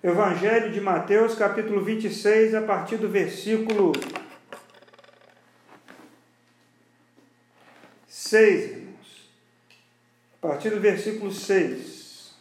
Evangelho 0.00 0.70
de 0.70 0.80
Mateus, 0.80 1.34
capítulo 1.34 1.82
26, 1.82 2.54
a 2.54 2.62
partir 2.62 2.98
do 2.98 3.08
versículo 3.08 3.90
6, 8.06 8.70
irmãos. 8.70 9.30
A 10.40 10.46
partir 10.46 10.70
do 10.70 10.78
versículo 10.78 11.32
6. 11.32 12.32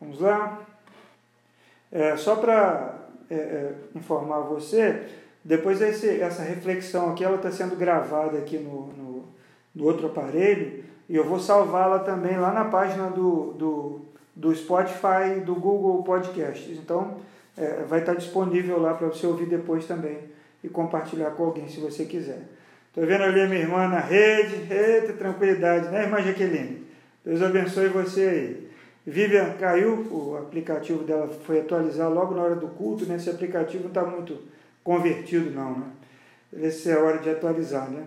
Vamos 0.00 0.20
lá? 0.20 0.64
É, 1.90 2.16
só 2.16 2.36
para 2.36 3.08
é, 3.28 3.34
é, 3.34 3.74
informar 3.96 4.42
você, 4.42 5.04
depois 5.42 5.80
esse, 5.82 6.20
essa 6.20 6.44
reflexão 6.44 7.10
aqui, 7.10 7.24
ela 7.24 7.36
está 7.36 7.50
sendo 7.50 7.74
gravada 7.74 8.38
aqui 8.38 8.56
no, 8.56 8.86
no, 8.92 9.03
no, 9.74 9.84
outro 9.84 10.06
aparelho, 10.06 10.84
e 11.08 11.16
eu 11.16 11.24
vou 11.24 11.38
salvá-la 11.38 11.98
também 12.00 12.36
lá 12.38 12.52
na 12.52 12.64
página 12.66 13.10
do, 13.10 13.52
do, 13.52 14.00
do 14.34 14.54
Spotify 14.54 15.40
do 15.44 15.54
Google 15.54 16.02
Podcasts. 16.02 16.78
Então, 16.78 17.18
é, 17.56 17.84
vai 17.86 18.00
estar 18.00 18.14
disponível 18.14 18.80
lá 18.80 18.94
para 18.94 19.08
você 19.08 19.26
ouvir 19.26 19.46
depois 19.46 19.86
também 19.86 20.18
e 20.62 20.68
compartilhar 20.68 21.30
com 21.32 21.44
alguém 21.44 21.68
se 21.68 21.80
você 21.80 22.04
quiser. 22.04 22.42
Estou 22.88 23.06
vendo 23.06 23.24
ali 23.24 23.40
a 23.40 23.48
minha 23.48 23.60
irmã 23.60 23.88
na 23.88 24.00
rede, 24.00 24.72
eita, 24.72 25.12
tranquilidade, 25.14 25.88
né, 25.88 26.04
irmã 26.04 26.22
Jaqueline? 26.22 26.86
Deus 27.24 27.42
abençoe 27.42 27.88
você 27.88 28.20
aí. 28.22 28.64
Vivian 29.06 29.52
caiu, 29.58 30.06
o 30.10 30.36
aplicativo 30.38 31.04
dela 31.04 31.28
foi 31.44 31.60
atualizar 31.60 32.10
logo 32.10 32.34
na 32.34 32.42
hora 32.42 32.56
do 32.56 32.68
culto, 32.68 33.04
né? 33.04 33.16
Esse 33.16 33.28
aplicativo 33.28 33.84
não 33.84 33.88
está 33.88 34.02
muito 34.04 34.38
convertido 34.82 35.50
não, 35.50 35.78
né? 35.78 35.86
Essa 36.62 36.90
é 36.90 36.94
a 36.94 37.00
hora 37.00 37.18
de 37.18 37.28
atualizar, 37.28 37.90
né? 37.90 38.04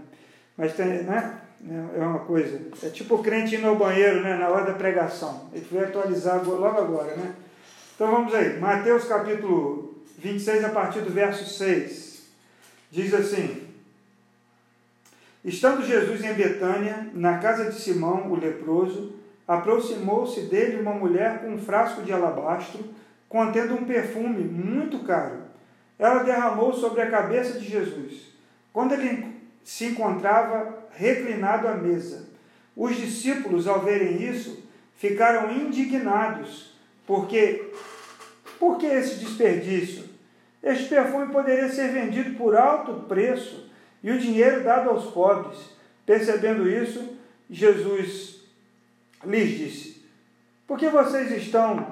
Mas 0.56 0.74
tem, 0.74 1.04
né? 1.04 1.42
É 1.66 2.02
uma 2.02 2.20
coisa, 2.20 2.62
é 2.84 2.90
tipo 2.90 3.16
o 3.16 3.24
crente 3.24 3.56
indo 3.56 3.68
ao 3.68 3.76
banheiro, 3.76 4.22
né? 4.22 4.36
Na 4.36 4.48
hora 4.48 4.66
da 4.66 4.74
pregação. 4.74 5.50
Ele 5.52 5.66
foi 5.66 5.84
atualizar 5.84 6.44
logo 6.48 6.66
agora, 6.66 7.16
né? 7.16 7.34
Então 7.96 8.12
vamos 8.12 8.34
aí, 8.34 8.60
Mateus 8.60 9.06
capítulo 9.06 9.96
26, 10.20 10.66
a 10.66 10.70
partir 10.70 11.02
do 11.02 11.12
verso 11.12 11.46
6. 11.46 12.24
Diz 12.92 13.14
assim: 13.14 13.68
Estando 15.44 15.86
Jesus 15.86 16.24
em 16.24 16.34
Betânia, 16.34 17.10
na 17.14 17.40
casa 17.40 17.72
de 17.72 17.80
Simão, 17.80 18.32
o 18.32 18.36
leproso, 18.36 19.14
aproximou-se 19.48 20.42
dele 20.42 20.82
uma 20.82 20.94
mulher 20.94 21.40
com 21.40 21.54
um 21.54 21.60
frasco 21.60 22.04
de 22.04 22.14
alabastro, 22.14 22.84
contendo 23.28 23.74
um 23.74 23.86
perfume 23.86 24.44
muito 24.44 25.00
caro. 25.00 25.38
Ela 25.98 26.24
derramou 26.24 26.74
sobre 26.74 27.02
a 27.02 27.10
cabeça 27.10 27.60
de 27.60 27.68
Jesus. 27.68 28.28
Quando 28.72 28.94
ele 28.94 29.37
se 29.68 29.84
encontrava 29.84 30.88
reclinado 30.92 31.68
à 31.68 31.74
mesa, 31.74 32.30
os 32.74 32.96
discípulos, 32.96 33.68
ao 33.68 33.82
verem 33.82 34.24
isso, 34.24 34.64
ficaram 34.96 35.52
indignados, 35.52 36.74
porque 37.06 37.74
por 38.58 38.78
que 38.78 38.86
esse 38.86 39.16
desperdício? 39.16 40.06
Este 40.64 40.88
perfume 40.88 41.34
poderia 41.34 41.68
ser 41.68 41.90
vendido 41.90 42.38
por 42.38 42.56
alto 42.56 43.08
preço 43.10 43.70
e 44.02 44.10
o 44.10 44.18
dinheiro 44.18 44.64
dado 44.64 44.90
aos 44.90 45.12
pobres. 45.12 45.60
Percebendo 46.06 46.70
isso, 46.70 47.18
Jesus 47.50 48.46
lhes 49.26 49.50
disse: 49.50 50.06
Por 50.66 50.80
que 50.80 50.88
vocês 50.88 51.30
estão 51.32 51.86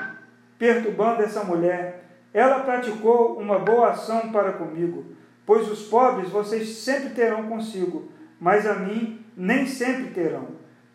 perturbando 0.57 1.23
essa 1.23 1.43
mulher? 1.43 2.05
Ela 2.33 2.61
praticou 2.61 3.37
uma 3.37 3.59
boa 3.59 3.89
ação 3.89 4.31
para 4.31 4.53
comigo, 4.53 5.13
pois 5.45 5.69
os 5.69 5.83
pobres 5.83 6.29
vocês 6.29 6.69
sempre 6.77 7.09
terão 7.09 7.47
consigo, 7.47 8.09
mas 8.39 8.65
a 8.65 8.75
mim 8.75 9.25
nem 9.35 9.65
sempre 9.65 10.11
terão. 10.11 10.47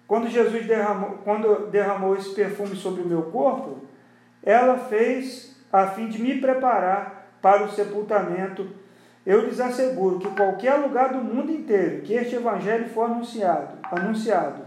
Quando 0.06 0.28
Jesus 0.28 0.66
derramou, 0.66 1.18
quando 1.22 1.70
derramou 1.70 2.16
esse 2.16 2.34
perfume 2.34 2.74
sobre 2.74 3.02
o 3.02 3.06
meu 3.06 3.22
corpo, 3.24 3.84
ela 4.42 4.76
fez 4.76 5.56
a 5.72 5.86
fim 5.86 6.08
de 6.08 6.20
me 6.20 6.40
preparar 6.40 7.30
para 7.40 7.64
o 7.64 7.70
sepultamento. 7.70 8.68
Eu 9.24 9.46
lhes 9.46 9.60
asseguro 9.60 10.18
que 10.18 10.28
qualquer 10.30 10.74
lugar 10.74 11.12
do 11.12 11.22
mundo 11.22 11.52
inteiro 11.52 12.02
que 12.02 12.14
este 12.14 12.34
evangelho 12.34 12.88
for 12.88 13.04
anunciado, 13.04 13.78
anunciado, 13.84 14.62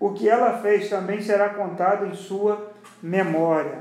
o 0.00 0.12
que 0.12 0.28
ela 0.28 0.58
fez 0.58 0.88
também 0.88 1.20
será 1.20 1.50
contado 1.50 2.06
em 2.06 2.14
sua 2.14 2.72
memória. 3.02 3.78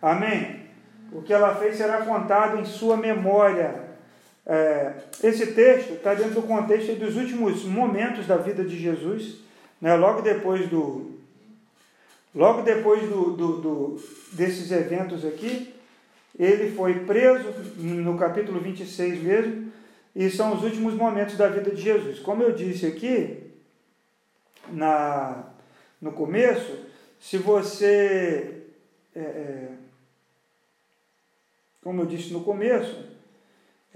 Amém? 0.00 0.68
O 1.12 1.22
que 1.22 1.32
ela 1.32 1.54
fez 1.56 1.76
será 1.76 2.02
contado 2.02 2.58
em 2.58 2.64
sua 2.64 2.96
memória. 2.96 3.87
É, 4.48 4.94
esse 5.22 5.48
texto 5.48 5.92
está 5.92 6.14
dentro 6.14 6.40
do 6.40 6.42
contexto 6.42 6.94
dos 6.94 7.16
últimos 7.16 7.64
momentos 7.64 8.26
da 8.26 8.38
vida 8.38 8.64
de 8.64 8.78
Jesus, 8.78 9.40
né? 9.78 9.94
logo 9.94 10.22
depois 10.22 10.66
do. 10.70 11.18
Logo 12.34 12.62
depois 12.62 13.02
do, 13.08 13.36
do, 13.36 13.60
do, 13.60 14.02
desses 14.32 14.70
eventos 14.70 15.24
aqui, 15.24 15.74
ele 16.38 16.74
foi 16.74 17.00
preso, 17.00 17.48
no 17.76 18.16
capítulo 18.16 18.60
26 18.60 19.22
mesmo, 19.22 19.72
e 20.14 20.30
são 20.30 20.54
os 20.54 20.62
últimos 20.62 20.94
momentos 20.94 21.36
da 21.36 21.48
vida 21.48 21.70
de 21.70 21.82
Jesus. 21.82 22.18
Como 22.20 22.42
eu 22.42 22.52
disse 22.52 22.86
aqui, 22.86 23.50
na, 24.70 25.44
no 26.00 26.12
começo, 26.12 26.86
se 27.20 27.38
você, 27.38 28.62
é, 29.16 29.20
é, 29.20 29.68
como 31.82 32.02
eu 32.02 32.06
disse 32.06 32.32
no 32.32 32.44
começo, 32.44 33.07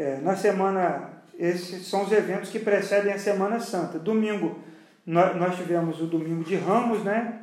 é, 0.02 0.20
na 0.20 0.36
semana, 0.36 1.10
esses 1.38 1.86
são 1.86 2.04
os 2.04 2.12
eventos 2.12 2.50
que 2.50 2.58
precedem 2.58 3.12
a 3.12 3.18
Semana 3.18 3.60
Santa. 3.60 3.98
Domingo, 3.98 4.58
nós, 5.06 5.36
nós 5.36 5.56
tivemos 5.56 6.00
o 6.00 6.06
Domingo 6.06 6.44
de 6.44 6.56
Ramos, 6.56 7.04
né? 7.04 7.40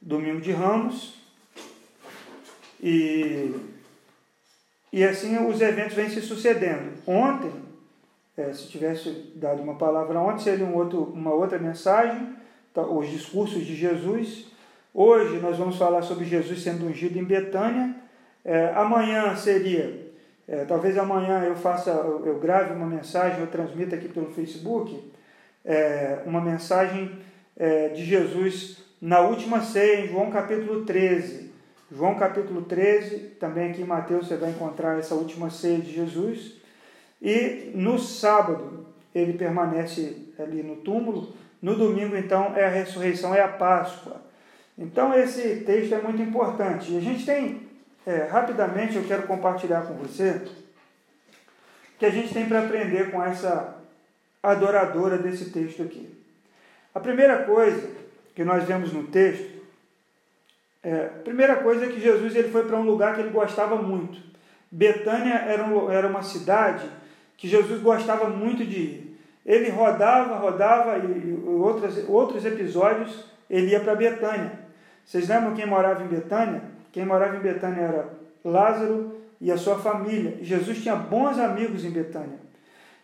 Domingo 0.00 0.40
de 0.40 0.52
Ramos. 0.52 1.20
E, 2.82 3.54
e 4.92 5.04
assim 5.04 5.38
os 5.46 5.60
eventos 5.60 5.94
vêm 5.94 6.08
se 6.08 6.20
sucedendo. 6.20 6.92
Ontem, 7.06 7.52
é, 8.36 8.52
se 8.52 8.68
tivesse 8.68 9.32
dado 9.36 9.62
uma 9.62 9.76
palavra 9.76 10.18
ontem, 10.18 10.42
seria 10.42 10.64
um 10.64 10.74
outro, 10.74 11.04
uma 11.04 11.32
outra 11.32 11.58
mensagem 11.58 12.40
Tá, 12.72 12.82
os 12.82 13.10
discursos 13.10 13.66
de 13.66 13.74
Jesus. 13.74 14.46
Hoje 14.94 15.40
nós 15.40 15.56
vamos 15.56 15.76
falar 15.76 16.02
sobre 16.02 16.24
Jesus 16.24 16.62
sendo 16.62 16.86
ungido 16.86 17.18
em 17.18 17.24
Betânia. 17.24 17.96
É, 18.44 18.72
amanhã 18.76 19.34
seria, 19.34 20.09
é, 20.50 20.64
talvez 20.64 20.98
amanhã 20.98 21.44
eu 21.44 21.54
faça, 21.54 21.90
eu, 21.90 22.38
grave 22.40 22.74
uma 22.74 22.86
mensagem, 22.86 23.40
eu 23.40 23.46
transmita 23.46 23.96
aqui 23.96 24.08
pelo 24.08 24.32
Facebook, 24.32 25.10
é, 25.64 26.18
uma 26.26 26.40
mensagem 26.40 27.18
é, 27.56 27.88
de 27.88 28.04
Jesus 28.04 28.82
na 29.00 29.20
última 29.20 29.62
ceia, 29.62 30.04
em 30.04 30.08
João 30.08 30.30
capítulo 30.30 30.84
13. 30.84 31.48
João 31.90 32.16
capítulo 32.16 32.62
13, 32.62 33.18
também 33.40 33.70
aqui 33.70 33.82
em 33.82 33.86
Mateus 33.86 34.28
você 34.28 34.36
vai 34.36 34.50
encontrar 34.50 34.98
essa 34.98 35.14
última 35.14 35.48
ceia 35.48 35.78
de 35.78 35.92
Jesus. 35.92 36.56
E 37.22 37.70
no 37.74 37.98
sábado 37.98 38.86
ele 39.14 39.34
permanece 39.34 40.28
ali 40.38 40.62
no 40.62 40.76
túmulo 40.76 41.32
no 41.62 41.76
domingo, 41.76 42.16
então, 42.16 42.56
é 42.56 42.64
a 42.64 42.70
ressurreição, 42.70 43.34
é 43.34 43.42
a 43.42 43.48
Páscoa. 43.48 44.22
Então, 44.78 45.12
esse 45.12 45.56
texto 45.66 45.94
é 45.94 46.00
muito 46.00 46.22
importante. 46.22 46.92
E 46.92 46.96
a 46.96 47.00
gente 47.00 47.26
tem, 47.26 47.68
é, 48.10 48.24
rapidamente, 48.24 48.96
eu 48.96 49.04
quero 49.04 49.22
compartilhar 49.22 49.82
com 49.82 49.94
você, 49.94 50.42
que 51.96 52.04
a 52.04 52.10
gente 52.10 52.34
tem 52.34 52.48
para 52.48 52.64
aprender 52.64 53.10
com 53.12 53.22
essa 53.22 53.76
adoradora 54.42 55.16
desse 55.16 55.50
texto 55.50 55.82
aqui. 55.82 56.12
A 56.92 56.98
primeira 56.98 57.44
coisa 57.44 57.88
que 58.34 58.42
nós 58.42 58.64
vemos 58.64 58.92
no 58.92 59.04
texto, 59.04 59.60
é, 60.82 61.04
a 61.06 61.22
primeira 61.22 61.56
coisa 61.56 61.84
é 61.84 61.88
que 61.88 62.00
Jesus 62.00 62.34
ele 62.34 62.50
foi 62.50 62.64
para 62.64 62.76
um 62.76 62.82
lugar 62.82 63.14
que 63.14 63.20
ele 63.20 63.30
gostava 63.30 63.76
muito. 63.76 64.18
Betânia 64.72 65.34
era, 65.34 65.62
um, 65.62 65.90
era 65.90 66.08
uma 66.08 66.22
cidade 66.22 66.88
que 67.36 67.46
Jesus 67.46 67.80
gostava 67.80 68.28
muito 68.28 68.64
de 68.64 68.78
ir. 68.78 69.20
Ele 69.46 69.70
rodava, 69.70 70.36
rodava 70.36 70.98
e, 70.98 71.32
outros, 71.46 72.08
outros 72.08 72.44
episódios 72.44 73.24
ele 73.48 73.70
ia 73.70 73.80
para 73.80 73.94
Betânia. 73.94 74.58
Vocês 75.04 75.28
lembram 75.28 75.54
quem 75.54 75.66
morava 75.66 76.02
em 76.02 76.08
Betânia? 76.08 76.79
Quem 76.92 77.04
morava 77.04 77.36
em 77.36 77.40
Betânia 77.40 77.82
era 77.82 78.08
Lázaro 78.44 79.16
e 79.40 79.50
a 79.50 79.56
sua 79.56 79.78
família. 79.78 80.38
Jesus 80.42 80.82
tinha 80.82 80.96
bons 80.96 81.38
amigos 81.38 81.84
em 81.84 81.90
Betânia. 81.90 82.38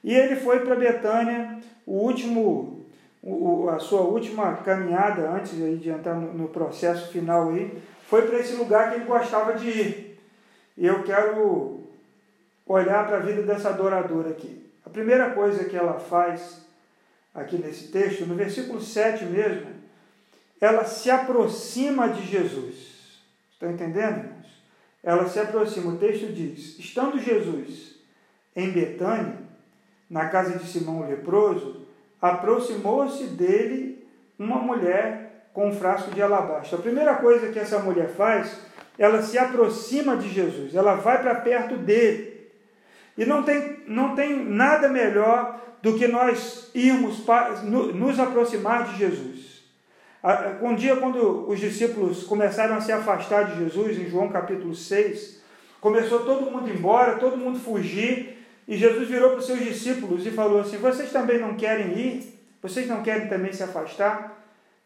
E 0.03 0.15
ele 0.15 0.37
foi 0.37 0.61
para 0.61 0.77
Betânia, 0.77 1.59
o 1.85 1.93
último, 1.93 2.87
o, 3.23 3.69
a 3.69 3.79
sua 3.79 4.03
última 4.03 4.55
caminhada, 4.57 5.31
antes 5.31 5.53
de 5.81 5.89
entrar 5.89 6.15
no, 6.15 6.33
no 6.33 6.49
processo 6.49 7.11
final 7.11 7.51
aí, 7.51 7.77
foi 8.09 8.23
para 8.23 8.39
esse 8.39 8.55
lugar 8.55 8.91
que 8.91 8.97
ele 8.97 9.05
gostava 9.05 9.55
de 9.55 9.69
ir. 9.69 10.19
E 10.77 10.87
eu 10.87 11.03
quero 11.03 11.81
olhar 12.67 13.07
para 13.07 13.17
a 13.17 13.21
vida 13.21 13.43
dessa 13.43 13.71
adoradora 13.71 14.31
aqui. 14.31 14.65
A 14.85 14.91
primeira 14.91 15.31
coisa 15.31 15.65
que 15.65 15.77
ela 15.77 15.99
faz 15.99 16.65
aqui 17.35 17.57
nesse 17.59 17.89
texto, 17.89 18.27
no 18.27 18.35
versículo 18.35 18.81
7 18.81 19.25
mesmo, 19.25 19.67
ela 20.61 20.85
se 20.85 21.11
aproxima 21.11 22.09
de 22.09 22.25
Jesus. 22.27 22.76
Estão 23.57 23.71
entendendo, 23.71 24.19
irmãos? 24.19 24.63
Ela 25.03 25.27
se 25.27 25.41
aproxima. 25.41 25.93
O 25.93 25.97
texto 25.97 26.31
diz: 26.31 26.79
Estando 26.79 27.19
Jesus 27.19 27.97
em 28.55 28.71
Betânia, 28.71 29.39
na 30.11 30.29
casa 30.29 30.59
de 30.59 30.67
Simão 30.67 31.01
o 31.01 31.09
leproso, 31.09 31.87
aproximou-se 32.21 33.25
dele 33.29 34.07
uma 34.39 34.57
mulher 34.59 35.49
com 35.55 35.71
um 35.71 35.73
frasco 35.75 36.11
de 36.11 36.21
alabastro. 36.21 36.79
A 36.79 36.83
primeira 36.83 37.15
coisa 37.15 37.51
que 37.51 37.59
essa 37.59 37.79
mulher 37.79 38.11
faz, 38.11 38.61
ela 38.99 39.23
se 39.23 39.39
aproxima 39.39 40.19
de 40.19 40.29
Jesus, 40.29 40.75
ela 40.75 40.97
vai 40.97 41.23
para 41.23 41.37
perto 41.37 41.79
dele. 41.79 42.51
E 43.17 43.25
não 43.25 43.43
tem, 43.43 43.85
não 43.87 44.15
tem 44.15 44.45
nada 44.45 44.87
melhor 44.87 45.59
do 45.81 45.97
que 45.97 46.07
nós 46.07 46.71
irmos 46.75 47.25
nos 47.95 48.21
aproximar 48.21 48.85
de 48.85 48.99
Jesus. 48.99 49.56
Um 50.61 50.75
dia, 50.75 50.97
quando 50.97 51.49
os 51.49 51.61
discípulos 51.61 52.25
começaram 52.25 52.75
a 52.75 52.81
se 52.81 52.91
afastar 52.91 53.45
de 53.45 53.59
Jesus, 53.59 53.97
em 53.97 54.09
João 54.09 54.29
capítulo 54.29 54.75
6, 54.75 55.41
começou 55.81 56.25
todo 56.25 56.51
mundo 56.51 56.69
embora, 56.69 57.17
todo 57.17 57.37
mundo 57.37 57.61
fugir, 57.61 58.37
e 58.67 58.77
Jesus 58.77 59.09
virou 59.09 59.31
para 59.31 59.39
os 59.39 59.47
seus 59.47 59.61
discípulos 59.61 60.27
e 60.27 60.33
falou 60.33 60.61
assim: 60.61 60.79
Vocês 60.79 61.13
também 61.13 61.39
não 61.39 61.55
querem 61.55 61.97
ir? 61.97 62.41
Vocês 62.61 62.89
não 62.89 63.03
querem 63.03 63.29
também 63.29 63.53
se 63.53 63.63
afastar? 63.63 64.43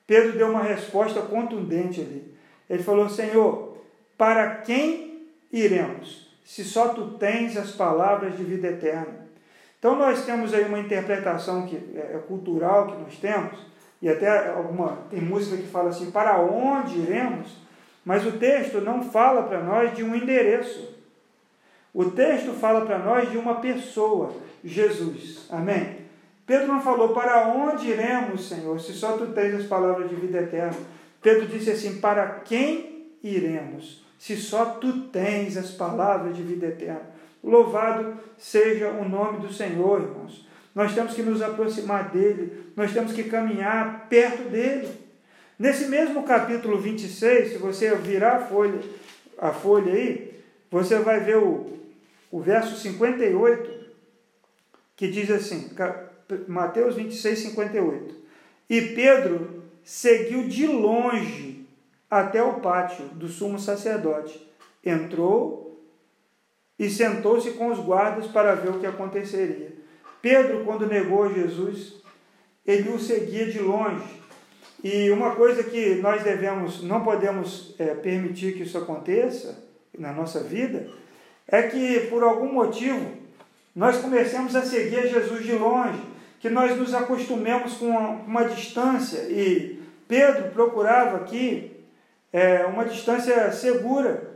Pedro 0.07 0.33
deu 0.33 0.51
uma 0.51 0.63
resposta 0.63 1.23
contundente 1.23 2.03
ali. 2.03 2.35
Ele 2.69 2.83
falou: 2.83 3.09
Senhor, 3.09 3.79
para 4.19 4.57
quem 4.57 5.27
iremos, 5.51 6.29
se 6.45 6.63
só 6.63 6.89
tu 6.89 7.13
tens 7.13 7.57
as 7.57 7.71
palavras 7.71 8.37
de 8.37 8.45
vida 8.45 8.69
eterna? 8.69 9.31
Então 9.79 9.97
nós 9.97 10.27
temos 10.27 10.53
aí 10.53 10.65
uma 10.67 10.79
interpretação 10.79 11.67
que 11.67 11.77
é, 11.95 12.17
é 12.17 12.19
cultural 12.29 12.89
que 12.89 13.03
nós 13.03 13.17
temos, 13.17 13.70
e 14.03 14.09
até 14.09 14.49
alguma 14.51 14.99
tem 15.11 15.21
música 15.21 15.57
que 15.57 15.69
fala 15.69 15.91
assim, 15.91 16.11
para 16.11 16.41
onde 16.41 16.99
iremos? 16.99 17.59
Mas 18.05 18.27
o 18.27 18.33
texto 18.33 18.81
não 18.81 19.03
fala 19.03 19.43
para 19.43 19.63
nós 19.63 19.95
de 19.95 20.03
um 20.03 20.15
endereço. 20.15 20.99
O 21.93 22.07
texto 22.07 22.53
fala 22.53 22.87
para 22.87 22.99
nós 22.99 23.31
de 23.31 23.37
uma 23.37 23.57
pessoa, 23.57 24.33
Jesus. 24.65 25.47
Amém? 25.51 25.99
Pedro 26.47 26.69
não 26.69 26.81
falou 26.81 27.11
para 27.11 27.49
onde 27.49 27.91
iremos, 27.91 28.49
Senhor, 28.49 28.81
se 28.81 28.93
só 28.93 29.17
tu 29.17 29.29
tens 29.29 29.55
as 29.55 29.67
palavras 29.67 30.09
de 30.09 30.17
vida 30.17 30.39
eterna. 30.39 30.77
Pedro 31.21 31.47
disse 31.47 31.71
assim: 31.71 32.01
para 32.01 32.27
quem 32.41 33.07
iremos, 33.23 34.05
se 34.19 34.37
só 34.37 34.65
tu 34.65 35.03
tens 35.09 35.57
as 35.57 35.71
palavras 35.71 36.37
de 36.37 36.43
vida 36.43 36.67
eterna? 36.67 37.03
Louvado 37.43 38.19
seja 38.37 38.89
o 38.89 39.09
nome 39.09 39.39
do 39.41 39.53
Senhor, 39.53 40.01
irmãos. 40.01 40.47
Nós 40.75 40.95
temos 40.95 41.15
que 41.15 41.23
nos 41.23 41.43
aproximar 41.43 42.11
dele, 42.11 42.73
nós 42.77 42.93
temos 42.93 43.13
que 43.13 43.25
caminhar 43.25 44.07
perto 44.09 44.49
dele. 44.49 44.89
Nesse 45.59 45.87
mesmo 45.87 46.23
capítulo 46.23 46.79
26, 46.79 47.53
se 47.53 47.59
você 47.59 47.95
virar 47.97 48.37
a 48.37 48.47
folha, 48.47 48.81
a 49.37 49.53
folha 49.53 49.93
aí, 49.93 50.33
você 50.71 50.99
vai 50.99 51.21
ver 51.21 51.37
o, 51.37 51.79
o 52.31 52.41
verso 52.41 52.77
58, 52.77 53.89
que 54.97 55.09
diz 55.09 55.31
assim, 55.31 55.71
Mateus 56.47 56.95
26, 56.95 57.39
58. 57.39 58.15
E 58.69 58.81
Pedro 58.81 59.65
seguiu 59.83 60.47
de 60.47 60.67
longe 60.67 61.67
até 62.09 62.43
o 62.43 62.61
pátio 62.61 63.05
do 63.07 63.29
sumo 63.29 63.59
sacerdote. 63.59 64.49
Entrou 64.85 65.85
e 66.79 66.89
sentou-se 66.89 67.51
com 67.53 67.71
os 67.71 67.79
guardas 67.79 68.27
para 68.29 68.55
ver 68.55 68.71
o 68.71 68.79
que 68.81 68.87
aconteceria. 68.87 69.80
Pedro, 70.23 70.65
quando 70.65 70.87
negou 70.87 71.33
Jesus, 71.33 71.95
ele 72.67 72.91
o 72.91 72.99
seguia 72.99 73.47
de 73.47 73.59
longe. 73.59 74.21
E 74.83 75.11
uma 75.11 75.35
coisa 75.35 75.63
que 75.63 75.97
nós 75.97 76.23
devemos, 76.23 76.83
não 76.83 77.03
podemos 77.03 77.75
é, 77.79 77.95
permitir 77.95 78.55
que 78.55 78.63
isso 78.63 78.79
aconteça 78.79 79.63
na 79.99 80.13
nossa 80.13 80.43
vida, 80.43 80.89
é 81.47 81.63
que 81.63 82.01
por 82.09 82.23
algum 82.23 82.53
motivo 82.53 83.13
nós 83.75 83.99
comecemos 83.99 84.57
a 84.57 84.63
seguir 84.63 85.09
Jesus 85.09 85.45
de 85.45 85.53
longe, 85.53 86.01
que 86.39 86.49
nós 86.49 86.77
nos 86.77 86.95
acostumemos 86.95 87.75
com 87.75 87.87
uma, 87.87 88.09
uma 88.09 88.45
distância. 88.45 89.21
E 89.29 89.83
Pedro 90.09 90.51
procurava 90.51 91.19
aqui 91.19 91.73
é, 92.33 92.65
uma 92.65 92.85
distância 92.85 93.53
segura 93.53 94.31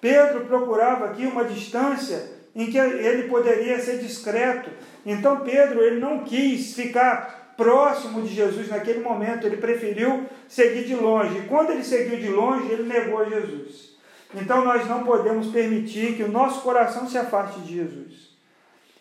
Pedro 0.00 0.44
procurava 0.44 1.06
aqui 1.06 1.26
uma 1.26 1.44
distância 1.44 2.35
em 2.56 2.70
que 2.70 2.78
ele 2.78 3.28
poderia 3.28 3.78
ser 3.78 3.98
discreto. 3.98 4.70
Então 5.04 5.40
Pedro 5.40 5.82
ele 5.82 6.00
não 6.00 6.24
quis 6.24 6.74
ficar 6.74 7.52
próximo 7.56 8.22
de 8.22 8.34
Jesus 8.34 8.68
naquele 8.68 9.00
momento, 9.00 9.46
ele 9.46 9.58
preferiu 9.58 10.24
seguir 10.48 10.84
de 10.84 10.94
longe. 10.94 11.38
E 11.38 11.42
quando 11.42 11.70
ele 11.70 11.84
seguiu 11.84 12.18
de 12.18 12.28
longe, 12.28 12.72
ele 12.72 12.84
negou 12.84 13.20
a 13.20 13.24
Jesus. 13.24 13.96
Então 14.34 14.64
nós 14.64 14.88
não 14.88 15.04
podemos 15.04 15.48
permitir 15.48 16.16
que 16.16 16.22
o 16.22 16.32
nosso 16.32 16.62
coração 16.62 17.06
se 17.08 17.18
afaste 17.18 17.60
de 17.60 17.74
Jesus. 17.76 18.30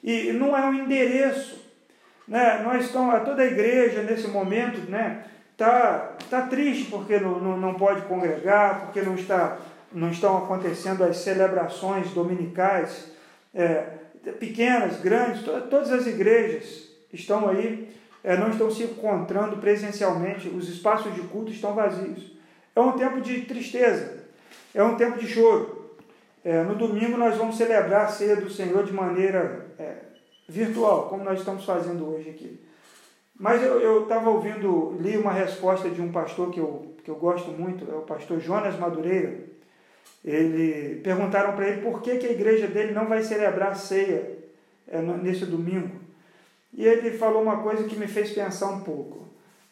E 0.03 0.33
não 0.33 0.55
é 0.55 0.61
um 0.65 0.73
endereço. 0.73 1.63
Né? 2.27 2.61
Nós 2.63 2.85
estamos, 2.85 3.23
toda 3.23 3.41
a 3.41 3.45
igreja 3.47 4.03
nesse 4.03 4.27
momento 4.27 4.89
né, 4.89 5.23
tá, 5.57 6.13
tá 6.29 6.43
triste 6.43 6.89
porque 6.91 7.19
não, 7.19 7.39
não, 7.39 7.57
não 7.57 7.73
pode 7.73 8.01
congregar, 8.03 8.81
porque 8.81 9.01
não 9.01 9.15
está 9.15 9.57
não 9.95 10.09
estão 10.09 10.37
acontecendo 10.37 11.05
as 11.05 11.17
celebrações 11.17 12.11
dominicais, 12.11 13.11
é, 13.55 13.87
pequenas, 14.33 14.99
grandes, 14.99 15.43
to 15.43 15.61
todas 15.69 15.91
as 15.91 16.05
igrejas 16.05 16.89
estão 17.11 17.47
aí, 17.47 17.89
é, 18.23 18.35
não 18.37 18.49
estão 18.49 18.69
se 18.69 18.83
encontrando 18.83 19.57
presencialmente, 19.57 20.49
os 20.49 20.67
espaços 20.67 21.13
de 21.15 21.21
culto 21.21 21.51
estão 21.51 21.73
vazios. 21.73 22.35
É 22.75 22.81
um 22.81 22.91
tempo 22.91 23.21
de 23.21 23.41
tristeza, 23.41 24.25
é 24.73 24.83
um 24.83 24.95
tempo 24.95 25.17
de 25.17 25.27
choro. 25.27 25.93
É, 26.43 26.61
no 26.63 26.75
domingo 26.75 27.17
nós 27.17 27.37
vamos 27.37 27.57
celebrar 27.57 28.05
a 28.05 28.07
ceia 28.07 28.35
do 28.35 28.49
Senhor 28.49 28.83
de 28.83 28.93
maneira 28.93 29.67
é, 29.79 29.95
virtual, 30.47 31.07
como 31.07 31.23
nós 31.23 31.39
estamos 31.39 31.63
fazendo 31.63 32.07
hoje 32.07 32.29
aqui. 32.29 32.59
Mas 33.37 33.61
eu 33.63 34.03
estava 34.03 34.29
ouvindo, 34.29 34.95
li 34.99 35.17
uma 35.17 35.31
resposta 35.31 35.89
de 35.89 36.01
um 36.01 36.11
pastor 36.11 36.51
que 36.51 36.59
eu, 36.59 36.95
que 37.03 37.09
eu 37.09 37.15
gosto 37.15 37.51
muito, 37.51 37.89
é 37.89 37.95
o 37.95 38.01
pastor 38.01 38.39
Jonas 38.39 38.77
Madureira, 38.79 39.39
ele 40.25 41.01
perguntaram 41.01 41.53
para 41.53 41.67
ele 41.67 41.81
por 41.81 42.01
que, 42.01 42.17
que 42.17 42.25
a 42.25 42.31
igreja 42.31 42.65
dele 42.65 42.93
não 42.93 43.07
vai 43.07 43.21
celebrar 43.21 43.75
ceia 43.77 44.39
é, 44.87 44.99
nesse 44.99 45.45
domingo. 45.45 46.01
E 46.73 46.83
ele 46.83 47.15
falou 47.15 47.43
uma 47.43 47.61
coisa 47.61 47.83
que 47.83 47.95
me 47.95 48.07
fez 48.07 48.31
pensar 48.31 48.69
um 48.71 48.81
pouco. 48.81 49.29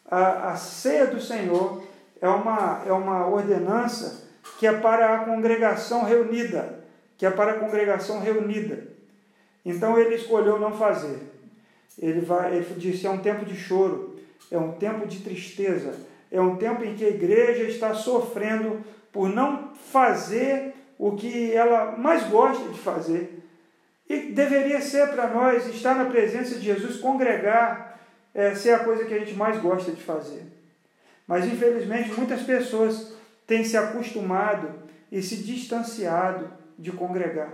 A, 0.08 0.52
a 0.52 0.56
ceia 0.56 1.08
do 1.08 1.20
Senhor 1.20 1.82
é 2.20 2.28
uma, 2.28 2.82
é 2.86 2.92
uma 2.92 3.26
ordenança 3.26 4.28
que 4.58 4.66
é 4.66 4.72
para 4.72 5.14
a 5.14 5.24
congregação 5.24 6.04
reunida, 6.04 6.84
que 7.18 7.26
é 7.26 7.30
para 7.30 7.52
a 7.52 7.58
congregação 7.58 8.20
reunida. 8.20 8.86
Então 9.64 9.98
ele 9.98 10.14
escolheu 10.14 10.60
não 10.60 10.72
fazer. 10.72 11.18
Ele, 11.98 12.20
vai, 12.20 12.54
ele 12.54 12.74
disse: 12.76 13.06
é 13.06 13.10
um 13.10 13.18
tempo 13.18 13.44
de 13.44 13.56
choro, 13.56 14.16
é 14.50 14.58
um 14.58 14.72
tempo 14.72 15.06
de 15.06 15.18
tristeza, 15.18 15.94
é 16.30 16.40
um 16.40 16.56
tempo 16.56 16.84
em 16.84 16.94
que 16.94 17.04
a 17.04 17.08
igreja 17.08 17.64
está 17.64 17.92
sofrendo 17.92 18.80
por 19.14 19.28
não 19.28 19.72
fazer 19.72 20.74
o 20.98 21.12
que 21.12 21.52
ela 21.52 21.92
mais 21.96 22.24
gosta 22.24 22.68
de 22.68 22.78
fazer. 22.80 23.38
E 24.08 24.32
deveria 24.32 24.80
ser 24.80 25.08
para 25.10 25.28
nós 25.28 25.66
estar 25.68 25.94
na 25.94 26.06
presença 26.06 26.56
de 26.56 26.62
Jesus, 26.62 26.98
congregar, 26.98 27.98
é, 28.34 28.56
ser 28.56 28.72
a 28.72 28.80
coisa 28.80 29.04
que 29.04 29.14
a 29.14 29.18
gente 29.20 29.34
mais 29.34 29.58
gosta 29.58 29.92
de 29.92 30.02
fazer. 30.02 30.42
Mas 31.28 31.46
infelizmente 31.46 32.12
muitas 32.12 32.42
pessoas 32.42 33.14
têm 33.46 33.62
se 33.62 33.76
acostumado 33.76 34.68
e 35.10 35.22
se 35.22 35.36
distanciado 35.36 36.50
de 36.76 36.90
congregar. 36.90 37.52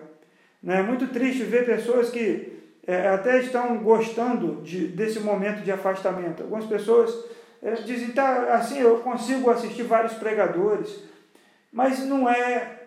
Não 0.62 0.74
é 0.74 0.82
muito 0.82 1.08
triste 1.08 1.42
ver 1.42 1.66
pessoas 1.66 2.08
que 2.08 2.58
é, 2.86 3.08
até 3.08 3.38
estão 3.38 3.76
gostando 3.78 4.62
de, 4.62 4.88
desse 4.88 5.20
momento 5.20 5.62
de 5.62 5.70
afastamento. 5.70 6.42
Algumas 6.42 6.64
pessoas 6.64 7.14
é, 7.62 7.74
dizem, 7.74 8.12
tá, 8.12 8.54
assim 8.54 8.80
eu 8.80 8.98
consigo 9.00 9.50
assistir 9.50 9.82
vários 9.82 10.14
pregadores, 10.14 11.10
mas 11.72 12.00
não 12.00 12.28
é 12.28 12.80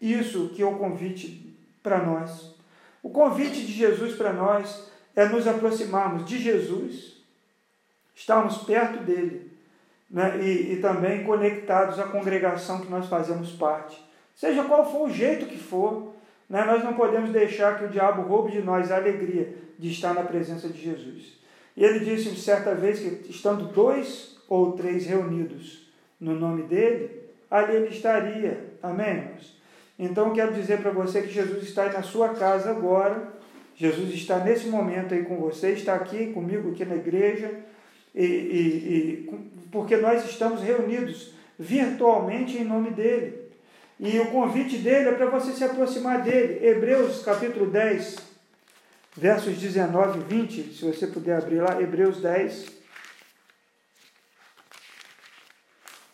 isso 0.00 0.50
que 0.50 0.62
é 0.62 0.66
o 0.66 0.78
convite 0.78 1.54
para 1.82 2.02
nós. 2.04 2.54
O 3.02 3.10
convite 3.10 3.64
de 3.64 3.72
Jesus 3.72 4.14
para 4.16 4.32
nós 4.32 4.90
é 5.14 5.26
nos 5.26 5.46
aproximarmos 5.46 6.24
de 6.24 6.38
Jesus, 6.38 7.22
estarmos 8.14 8.58
perto 8.58 9.02
dele 9.02 9.50
né? 10.10 10.38
e, 10.42 10.74
e 10.74 10.80
também 10.80 11.24
conectados 11.24 11.98
à 11.98 12.04
congregação 12.04 12.80
que 12.80 12.90
nós 12.90 13.06
fazemos 13.06 13.52
parte. 13.52 14.02
Seja 14.34 14.64
qual 14.64 14.90
for 14.90 15.08
o 15.08 15.12
jeito 15.12 15.46
que 15.46 15.58
for, 15.58 16.14
né? 16.48 16.64
nós 16.64 16.82
não 16.82 16.94
podemos 16.94 17.30
deixar 17.30 17.78
que 17.78 17.84
o 17.84 17.90
diabo 17.90 18.22
roube 18.22 18.52
de 18.52 18.62
nós 18.62 18.90
a 18.90 18.96
alegria 18.96 19.54
de 19.78 19.90
estar 19.90 20.14
na 20.14 20.22
presença 20.22 20.68
de 20.68 20.80
Jesus. 20.80 21.38
E 21.76 21.84
ele 21.84 22.00
disse 22.00 22.34
certa 22.36 22.74
vez 22.74 22.98
que, 22.98 23.30
estando 23.30 23.66
dois 23.72 24.36
ou 24.48 24.72
três 24.72 25.06
reunidos 25.06 25.88
no 26.18 26.34
nome 26.34 26.64
dele, 26.64 27.19
ali 27.50 27.76
ele 27.76 27.88
estaria. 27.88 28.70
Amém? 28.82 29.30
Então 29.98 30.32
quero 30.32 30.54
dizer 30.54 30.78
para 30.78 30.90
você 30.90 31.22
que 31.22 31.32
Jesus 31.32 31.62
está 31.64 31.92
na 31.92 32.02
sua 32.02 32.30
casa 32.30 32.70
agora. 32.70 33.28
Jesus 33.76 34.14
está 34.14 34.38
nesse 34.38 34.68
momento 34.68 35.14
aí 35.14 35.24
com 35.24 35.36
você, 35.36 35.72
está 35.72 35.94
aqui 35.94 36.32
comigo, 36.32 36.70
aqui 36.70 36.84
na 36.84 36.96
igreja, 36.96 37.50
e, 38.14 38.24
e, 38.24 38.26
e 38.28 39.40
porque 39.72 39.96
nós 39.96 40.24
estamos 40.28 40.60
reunidos 40.60 41.32
virtualmente 41.58 42.58
em 42.58 42.64
nome 42.64 42.90
dele. 42.90 43.40
E 43.98 44.18
o 44.18 44.26
convite 44.26 44.78
dele 44.78 45.10
é 45.10 45.12
para 45.12 45.26
você 45.26 45.52
se 45.52 45.64
aproximar 45.64 46.22
dele. 46.22 46.66
Hebreus 46.66 47.22
capítulo 47.22 47.66
10, 47.70 48.16
versos 49.16 49.58
19 49.58 50.20
e 50.20 50.22
20, 50.22 50.74
se 50.74 50.84
você 50.84 51.06
puder 51.06 51.36
abrir 51.36 51.60
lá, 51.60 51.80
Hebreus 51.80 52.20
10, 52.20 52.79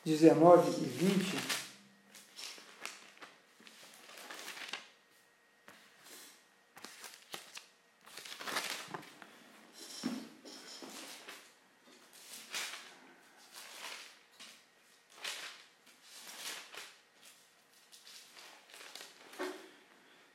19 0.06 0.70
e 0.70 0.84
20. 0.84 1.36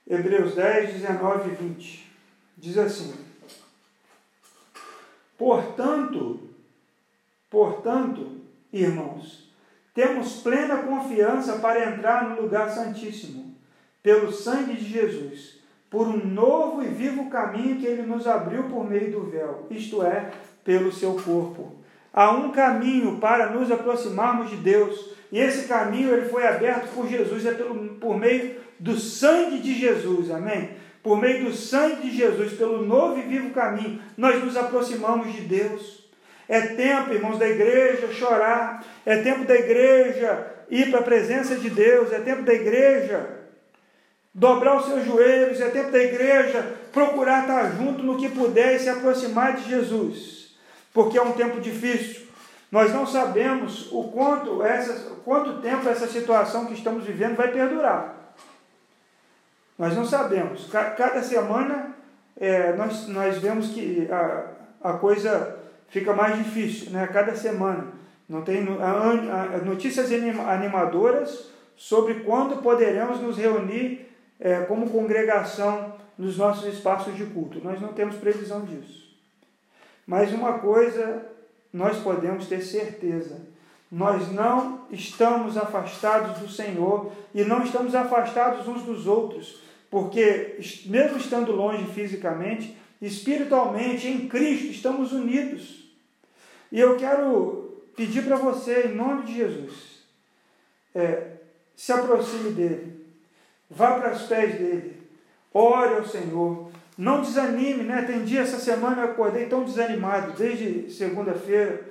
Hebreus 0.06 0.54
10, 0.54 0.92
19 0.92 1.50
e 1.50 1.56
20. 1.56 2.12
Diz 2.58 2.78
assim: 2.78 3.25
Portanto, 5.38 6.50
portanto, 7.50 8.42
irmãos, 8.74 9.40
temos 10.01 10.38
plena 10.38 10.77
confiança 10.77 11.60
para 11.60 11.91
entrar 11.91 12.27
no 12.27 12.41
lugar 12.41 12.72
santíssimo, 12.72 13.55
pelo 14.01 14.31
sangue 14.31 14.74
de 14.74 14.86
Jesus, 14.86 15.60
por 15.91 16.08
um 16.08 16.25
novo 16.25 16.81
e 16.81 16.88
vivo 16.88 17.29
caminho 17.29 17.75
que 17.75 17.86
ele 17.86 18.01
nos 18.01 18.25
abriu 18.25 18.63
por 18.63 18.89
meio 18.89 19.12
do 19.12 19.29
véu, 19.29 19.67
isto 19.70 20.01
é, 20.01 20.31
pelo 20.63 20.91
seu 20.91 21.13
corpo. 21.24 21.75
Há 22.12 22.31
um 22.31 22.51
caminho 22.51 23.20
para 23.20 23.51
nos 23.51 23.72
aproximarmos 23.72 24.50
de 24.50 24.55
Deus, 24.55 25.12
e 25.31 25.38
esse 25.38 25.67
caminho 25.67 26.12
ele 26.12 26.29
foi 26.29 26.48
aberto 26.48 26.91
por 26.96 27.08
Jesus, 27.08 27.46
é 27.46 27.53
pelo, 27.53 27.75
por 28.00 28.17
meio 28.17 28.55
do 28.79 28.98
sangue 28.98 29.60
de 29.60 29.75
Jesus, 29.75 30.31
amém? 30.31 30.72
Por 31.03 31.22
meio 31.22 31.46
do 31.46 31.53
sangue 31.53 32.10
de 32.10 32.17
Jesus, 32.17 32.53
pelo 32.53 32.84
novo 32.84 33.20
e 33.20 33.22
vivo 33.22 33.51
caminho, 33.51 34.01
nós 34.17 34.43
nos 34.43 34.58
aproximamos 34.58 35.31
de 35.31 35.41
Deus. 35.41 36.00
É 36.51 36.60
tempo, 36.75 37.13
irmãos 37.13 37.39
da 37.39 37.48
igreja, 37.48 38.12
chorar, 38.12 38.84
é 39.05 39.15
tempo 39.22 39.46
da 39.46 39.55
igreja 39.55 40.48
ir 40.70 40.91
para 40.91 41.00
a 41.00 41.03
presença 41.03 41.55
de 41.55 41.70
Deus, 41.70 42.12
é 42.12 42.20
tempo 42.20 42.41
da 42.41 42.53
igreja 42.53 43.25
dobrar 44.34 44.75
os 44.75 44.86
seus 44.86 45.05
joelhos, 45.05 45.62
é 45.62 45.70
tempo 45.70 45.91
da 45.91 46.03
igreja 46.03 46.75
procurar 46.91 47.43
estar 47.43 47.72
junto 47.77 48.03
no 48.03 48.17
que 48.17 48.27
puder 48.27 48.75
e 48.75 48.79
se 48.79 48.89
aproximar 48.89 49.55
de 49.55 49.70
Jesus, 49.70 50.58
porque 50.93 51.17
é 51.17 51.22
um 51.22 51.31
tempo 51.31 51.62
difícil. 51.62 52.27
Nós 52.70 52.93
não 52.93 53.08
sabemos 53.08 53.89
o 53.89 54.10
quanto, 54.10 54.62
essa, 54.62 55.15
quanto 55.24 55.62
tempo 55.62 55.88
essa 55.88 56.05
situação 56.05 56.65
que 56.65 56.74
estamos 56.74 57.05
vivendo 57.05 57.38
vai 57.38 57.50
perdurar. 57.50 58.36
Nós 59.79 59.96
não 59.96 60.03
sabemos. 60.03 60.70
Cada 60.70 61.24
semana 61.24 61.96
é, 62.36 62.74
nós, 62.74 63.08
nós 63.08 63.38
vemos 63.38 63.70
que 63.70 64.05
a, 64.12 64.89
a 64.89 64.93
coisa 64.98 65.61
fica 65.91 66.13
mais 66.13 66.38
difícil, 66.38 66.89
né? 66.89 67.05
Cada 67.07 67.36
semana. 67.36 67.88
Não 68.27 68.41
tem 68.41 68.65
a, 68.79 69.55
a, 69.55 69.57
notícias 69.60 70.10
animadoras 70.12 71.51
sobre 71.75 72.21
quando 72.21 72.63
poderemos 72.63 73.19
nos 73.19 73.38
reunir 73.38 74.10
é, 74.39 74.62
como 74.62 74.89
congregação 74.89 75.93
nos 76.17 76.38
nossos 76.38 76.74
espaços 76.74 77.15
de 77.15 77.25
culto. 77.25 77.63
Nós 77.63 77.79
não 77.79 77.93
temos 77.93 78.15
previsão 78.15 78.65
disso. 78.65 79.15
Mas 80.07 80.33
uma 80.33 80.53
coisa 80.53 81.25
nós 81.71 81.98
podemos 82.00 82.48
ter 82.48 82.62
certeza: 82.62 83.39
nós 83.91 84.31
não 84.31 84.88
estamos 84.89 85.57
afastados 85.57 86.39
do 86.39 86.50
Senhor 86.50 87.12
e 87.36 87.43
não 87.43 87.63
estamos 87.63 87.93
afastados 87.93 88.67
uns 88.67 88.81
dos 88.81 89.05
outros 89.05 89.62
porque, 89.91 90.57
mesmo 90.86 91.17
estando 91.17 91.51
longe 91.51 91.83
fisicamente, 91.93 92.77
espiritualmente, 93.01 94.07
em 94.07 94.29
Cristo, 94.29 94.67
estamos 94.67 95.12
unidos. 95.12 95.80
E 96.72 96.80
eu 96.80 96.98
quero 96.98 97.84
pedir 97.96 98.24
para 98.24 98.38
você, 98.38 98.88
em 98.88 98.96
nome 98.96 99.24
de 99.24 99.36
Jesus, 99.36 100.04
é, 100.96 101.32
se 101.75 101.92
aproxime 101.92 102.51
dele, 102.51 103.06
vá 103.70 104.00
para 104.00 104.13
os 104.13 104.24
pés 104.24 104.56
dele, 104.56 105.01
ore 105.54 105.96
ao 105.96 106.06
Senhor, 106.06 106.72
não 106.98 107.22
desanime, 107.22 107.84
né? 107.84 108.04
Tem 108.04 108.24
dia 108.24 108.42
essa 108.42 108.60
semana 108.60 109.01
eu 109.01 109.12
acordei 109.12 109.48
tão 109.48 109.63
desanimado, 109.63 110.34
desde 110.34 110.92
segunda-feira, 110.92 111.90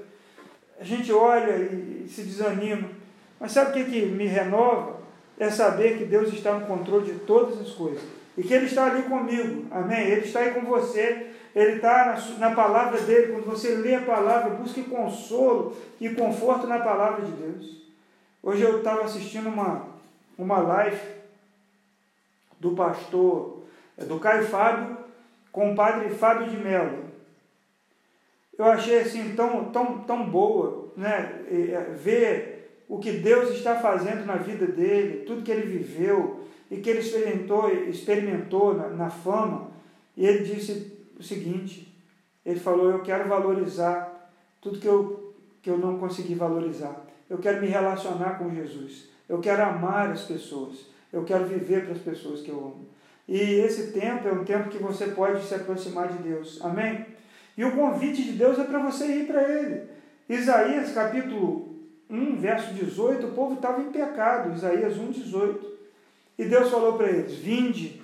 a 0.79 0.85
gente 0.85 1.13
olha 1.13 1.57
e 1.57 2.09
se 2.09 2.23
desanima, 2.23 2.89
mas 3.39 3.53
sabe 3.53 3.71
o 3.71 3.73
que, 3.73 3.91
que 3.91 4.07
me 4.07 4.27
renova? 4.27 5.01
é 5.41 5.49
saber 5.51 5.97
que 5.97 6.05
Deus 6.05 6.31
está 6.35 6.53
no 6.53 6.67
controle 6.67 7.11
de 7.11 7.19
todas 7.21 7.59
as 7.59 7.71
coisas 7.71 8.03
e 8.37 8.43
que 8.43 8.53
Ele 8.53 8.67
está 8.67 8.87
ali 8.87 9.05
comigo, 9.05 9.65
amém? 9.71 10.07
Ele 10.07 10.27
está 10.27 10.41
aí 10.41 10.53
com 10.53 10.61
você, 10.61 11.29
Ele 11.55 11.77
está 11.77 12.07
na, 12.07 12.49
na 12.49 12.55
palavra 12.55 13.01
dele. 13.01 13.33
Quando 13.33 13.47
você 13.47 13.75
lê 13.77 13.95
a 13.95 14.03
palavra, 14.03 14.55
busque 14.55 14.85
consolo 14.85 15.77
e 16.01 16.09
conforto 16.11 16.67
na 16.67 16.79
palavra 16.79 17.25
de 17.25 17.33
Deus. 17.33 17.81
Hoje 18.43 18.63
eu 18.63 18.79
estava 18.79 19.05
assistindo 19.05 19.49
uma, 19.49 19.87
uma 20.39 20.59
live 20.61 21.01
do 22.59 22.73
pastor, 22.73 23.63
é, 23.99 24.05
do 24.05 24.19
Caio 24.19 24.47
Fábio, 24.47 24.97
com 25.51 25.73
o 25.73 25.77
padre 25.77 26.11
Fábio 26.11 26.49
de 26.49 26.57
Mello. 26.57 27.11
Eu 28.57 28.67
achei 28.67 29.01
assim 29.01 29.35
tão, 29.35 29.71
tão, 29.73 29.99
tão 30.01 30.29
boa, 30.29 30.93
né? 30.97 31.43
É, 31.51 31.95
ver 31.95 32.85
o 32.89 32.99
que 32.99 33.13
Deus 33.13 33.51
está 33.51 33.77
fazendo 33.77 34.27
na 34.27 34.37
vida 34.37 34.67
dele, 34.67 35.25
tudo 35.25 35.43
que 35.43 35.51
ele 35.51 35.79
viveu 35.79 36.45
e 36.71 36.79
que 36.79 36.91
ele 36.91 37.01
experimentou, 37.01 37.73
experimentou 37.73 38.75
na, 38.75 38.89
na 38.89 39.11
fama. 39.11 39.71
E 40.17 40.27
ele 40.27 40.45
disse 40.45 41.00
o 41.21 41.25
seguinte: 41.25 41.95
ele 42.45 42.59
falou, 42.59 42.91
eu 42.91 43.03
quero 43.03 43.29
valorizar 43.29 44.33
tudo 44.61 44.79
que 44.79 44.87
eu, 44.87 45.35
que 45.63 45.71
eu 45.71 45.79
não 45.79 45.99
consegui 45.99 46.35
valorizar. 46.35 47.07
Eu 47.29 47.39
quero 47.39 47.61
me 47.61 47.69
relacionar 47.69 48.39
com 48.39 48.53
Jesus. 48.53 49.09
Eu 49.29 49.39
quero 49.41 49.63
amar 49.63 50.11
as 50.11 50.23
pessoas. 50.23 50.87
Eu 51.13 51.25
quero 51.25 51.45
viver 51.45 51.85
para 51.85 51.93
as 51.93 52.01
pessoas 52.01 52.41
que 52.41 52.51
eu 52.51 52.59
amo. 52.59 52.89
E 53.29 53.39
esse 53.39 53.93
tempo 53.93 54.27
é 54.27 54.33
um 54.33 54.45
tempo 54.45 54.69
que 54.69 54.79
você 54.79 55.07
pode 55.09 55.45
se 55.45 55.55
aproximar 55.55 56.09
de 56.09 56.23
Deus. 56.23 56.61
Amém? 56.63 57.07
E 57.57 57.65
o 57.65 57.73
convite 57.73 58.25
de 58.25 58.33
Deus 58.33 58.59
é 58.59 58.65
para 58.65 58.81
você 58.81 59.07
ir 59.07 59.27
para 59.27 59.43
Ele. 59.43 59.83
Isaías 60.29 60.93
capítulo 60.93 61.77
1, 62.09 62.37
verso 62.37 62.75
18, 62.75 63.27
o 63.27 63.33
povo 63.33 63.55
estava 63.55 63.81
em 63.83 63.93
pecado, 63.93 64.55
Isaías 64.55 64.97
1, 64.97 65.11
18. 65.13 65.71
E 66.39 66.45
Deus 66.45 66.71
falou 66.71 66.97
para 66.97 67.09
eles: 67.09 67.35
Vinde, 67.35 68.01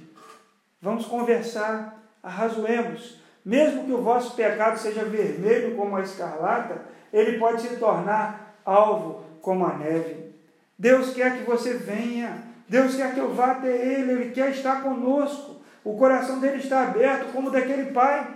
vamos 0.80 1.06
conversar, 1.06 1.95
arrazoemos. 2.26 3.21
Mesmo 3.45 3.85
que 3.85 3.92
o 3.92 4.02
vosso 4.02 4.35
pecado 4.35 4.76
seja 4.78 5.04
vermelho 5.04 5.76
como 5.76 5.97
a 5.97 6.02
escarlata, 6.02 6.83
ele 7.12 7.38
pode 7.38 7.62
se 7.62 7.76
tornar 7.76 8.56
alvo 8.64 9.23
como 9.40 9.64
a 9.64 9.75
neve. 9.75 10.35
Deus 10.76 11.14
quer 11.14 11.38
que 11.38 11.45
você 11.45 11.75
venha, 11.75 12.42
Deus 12.68 12.97
quer 12.97 13.14
que 13.14 13.21
eu 13.21 13.33
vá 13.33 13.52
até 13.52 13.68
Ele, 13.68 14.12
Ele 14.12 14.30
quer 14.33 14.50
estar 14.50 14.83
conosco. 14.83 15.56
O 15.85 15.97
coração 15.97 16.40
dele 16.40 16.59
está 16.59 16.83
aberto, 16.83 17.33
como 17.33 17.50
daquele 17.50 17.92
pai 17.92 18.26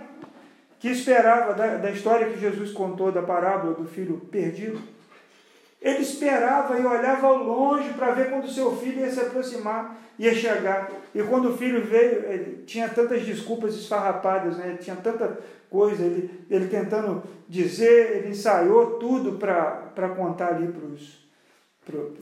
que 0.79 0.87
esperava 0.87 1.53
da, 1.53 1.75
da 1.75 1.91
história 1.91 2.29
que 2.29 2.39
Jesus 2.39 2.71
contou 2.71 3.11
da 3.11 3.21
parábola 3.21 3.73
do 3.73 3.85
filho 3.85 4.17
perdido. 4.31 4.81
Ele 5.81 6.01
esperava 6.01 6.77
e 6.77 6.85
olhava 6.85 7.25
ao 7.25 7.37
longe 7.37 7.91
para 7.93 8.11
ver 8.11 8.29
quando 8.29 8.47
seu 8.47 8.75
filho 8.77 8.99
ia 8.99 9.09
se 9.09 9.19
aproximar, 9.19 9.99
ia 10.19 10.33
chegar. 10.33 10.91
E 11.15 11.23
quando 11.23 11.49
o 11.49 11.57
filho 11.57 11.83
veio, 11.83 12.23
ele 12.25 12.63
tinha 12.67 12.87
tantas 12.87 13.23
desculpas 13.25 13.73
esfarrapadas, 13.73 14.57
né? 14.57 14.77
tinha 14.79 14.95
tanta 14.95 15.39
coisa, 15.71 16.03
ele, 16.03 16.45
ele 16.51 16.67
tentando 16.67 17.23
dizer, 17.49 18.17
ele 18.17 18.29
ensaiou 18.29 18.99
tudo 18.99 19.39
para 19.39 20.09
contar 20.15 20.49
ali 20.49 20.67
para 20.67 20.85
os. 20.85 21.27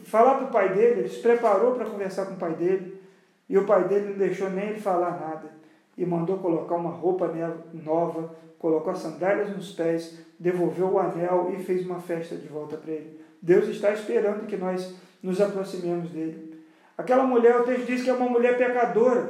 falar 0.06 0.36
para 0.36 0.46
o 0.46 0.51
pai 0.51 0.74
dele, 0.74 1.01
ele 1.01 1.10
se 1.10 1.20
preparou 1.20 1.75
para 1.75 1.86
conversar 1.86 2.28
com 2.28 2.36
o 2.36 2.38
pai 2.38 2.54
dele, 2.54 3.01
e 3.50 3.58
o 3.58 3.66
pai 3.66 3.89
dele 3.89 4.12
não 4.12 4.18
deixou 4.18 4.50
nem 4.50 4.70
ele 4.70 4.80
falar 4.80 5.20
nada, 5.20 5.51
e 5.98 6.06
mandou 6.06 6.38
colocar 6.38 6.75
uma 6.75 6.92
roupa 6.92 7.30
nova, 7.74 8.34
colocou 8.58 8.94
as 8.94 9.00
sandálias 9.00 9.50
nos 9.50 9.74
pés, 9.74 10.18
devolveu 10.39 10.92
o 10.94 11.00
anel 11.00 11.54
e 11.58 11.62
fez 11.62 11.86
uma 11.86 12.00
festa 12.00 12.36
de 12.36 12.48
volta 12.48 12.78
para 12.78 12.92
ele. 12.92 13.20
Deus 13.41 13.67
está 13.67 13.91
esperando 13.93 14.48
que 14.48 14.58
nós 14.58 14.96
nos 15.22 15.39
aproximemos 15.39 16.10
dele. 16.10 16.63
Aquela 16.98 17.24
mulher, 17.24 17.55
o 17.58 17.63
texto 17.63 17.86
diz 17.86 18.03
que 18.03 18.10
é 18.10 18.13
uma 18.13 18.29
mulher 18.29 18.58
pecadora. 18.58 19.29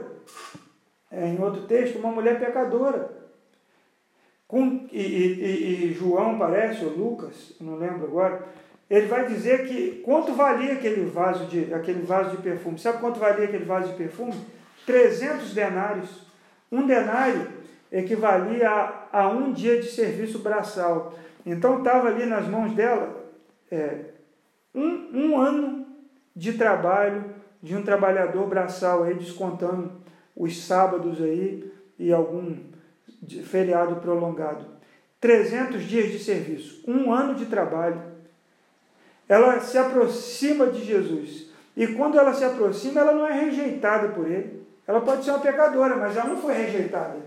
É, 1.12 1.28
em 1.28 1.42
outro 1.42 1.64
texto, 1.64 2.00
uma 2.00 2.12
mulher 2.12 2.40
pecadora. 2.40 3.12
Com, 4.48 4.88
e, 4.92 5.00
e, 5.00 5.86
e, 5.86 5.94
João 5.94 6.38
parece, 6.38 6.84
ou 6.84 6.92
Lucas, 6.92 7.54
não 7.62 7.76
lembro 7.76 8.06
agora, 8.06 8.48
ele 8.90 9.06
vai 9.06 9.28
dizer 9.28 9.68
que 9.68 10.02
quanto 10.04 10.34
valia 10.34 10.74
aquele 10.74 11.06
vaso 11.06 11.46
de, 11.46 11.72
aquele 11.72 12.02
vaso 12.02 12.36
de 12.36 12.42
perfume. 12.42 12.80
Sabe 12.80 13.00
quanto 13.00 13.20
valia 13.20 13.46
aquele 13.46 13.66
vaso 13.66 13.90
de 13.90 13.98
perfume? 13.98 14.34
300 14.88 15.54
denários. 15.54 16.28
Um 16.72 16.88
denário 16.88 17.48
equivalia 17.92 18.70
a, 18.70 19.08
a 19.12 19.30
um 19.30 19.52
dia 19.52 19.80
de 19.80 19.92
serviço 19.92 20.40
braçal. 20.40 21.14
Então 21.46 21.80
estava 21.80 22.08
ali 22.08 22.26
nas 22.26 22.48
mãos 22.48 22.74
dela 22.74 23.29
é, 23.72 24.06
um, 24.74 25.10
um 25.14 25.38
ano 25.38 25.86
de 26.36 26.54
trabalho 26.54 27.40
de 27.62 27.76
um 27.76 27.84
trabalhador 27.84 28.48
braçal 28.48 29.04
aí, 29.04 29.14
descontando 29.14 29.92
os 30.36 30.66
sábados 30.66 31.22
aí 31.22 31.72
e 31.98 32.12
algum 32.12 32.56
feriado 33.44 33.98
prolongado. 33.98 34.66
300 35.20 35.84
dias 35.84 36.12
de 36.12 36.20
serviço, 36.20 36.82
um 36.88 37.12
ano 37.12 37.36
de 37.36 37.46
trabalho. 37.46 38.02
ela 39.28 39.60
se 39.60 39.78
aproxima 39.78 40.68
de 40.68 40.86
Jesus. 40.86 41.50
E 41.76 41.88
quando 41.88 42.18
ela 42.18 42.34
se 42.34 42.44
aproxima, 42.44 43.02
ela 43.02 43.14
não 43.14 43.28
é 43.28 43.34
rejeitada 43.34 44.10
por 44.10 44.30
ele. 44.30 44.66
Ela 44.88 45.02
pode 45.02 45.24
ser 45.24 45.32
uma 45.32 45.40
pecadora, 45.40 45.98
mas 45.98 46.16
ela 46.16 46.30
não 46.30 46.42
foi 46.42 46.54
rejeitada. 46.54 47.18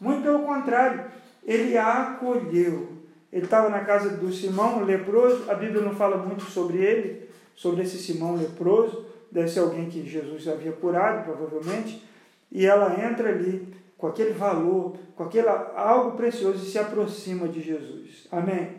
Muito 0.00 0.22
pelo 0.22 0.40
contrário, 0.40 1.04
ele 1.44 1.76
a 1.78 2.02
acolheu. 2.02 2.97
Ele 3.32 3.44
estava 3.44 3.68
na 3.68 3.80
casa 3.80 4.10
do 4.10 4.32
Simão, 4.32 4.84
leproso. 4.84 5.50
A 5.50 5.54
Bíblia 5.54 5.82
não 5.82 5.94
fala 5.94 6.16
muito 6.16 6.44
sobre 6.44 6.78
ele, 6.78 7.28
sobre 7.54 7.82
esse 7.82 7.98
Simão 7.98 8.36
leproso. 8.36 9.06
Deve 9.30 9.48
ser 9.48 9.60
alguém 9.60 9.88
que 9.88 10.08
Jesus 10.08 10.48
havia 10.48 10.72
curado, 10.72 11.24
provavelmente. 11.24 12.02
E 12.50 12.64
ela 12.64 13.04
entra 13.04 13.28
ali 13.28 13.74
com 13.98 14.06
aquele 14.06 14.32
valor, 14.32 14.96
com 15.14 15.24
aquele 15.24 15.48
algo 15.48 16.16
precioso 16.16 16.64
e 16.64 16.70
se 16.70 16.78
aproxima 16.78 17.48
de 17.48 17.60
Jesus. 17.60 18.26
Amém? 18.30 18.76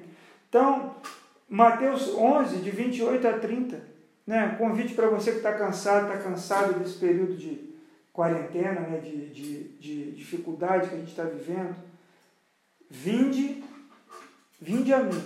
Então, 0.48 0.96
Mateus 1.48 2.16
11, 2.16 2.58
de 2.58 2.72
28 2.72 3.28
a 3.28 3.34
30. 3.34 3.90
Né? 4.26 4.56
Convite 4.58 4.94
para 4.94 5.10
você 5.10 5.32
que 5.32 5.38
está 5.38 5.54
cansado, 5.54 6.12
está 6.12 6.24
cansado 6.24 6.80
desse 6.80 6.98
período 6.98 7.36
de 7.36 7.70
quarentena, 8.14 8.82
né? 8.82 9.00
de, 9.00 9.30
de, 9.30 9.64
de 9.80 10.12
dificuldade 10.12 10.88
que 10.88 10.96
a 10.96 10.98
gente 10.98 11.10
está 11.10 11.24
vivendo. 11.24 11.76
Vinde, 12.90 13.64
vinde 14.60 14.94
a 14.94 15.04
mim, 15.04 15.24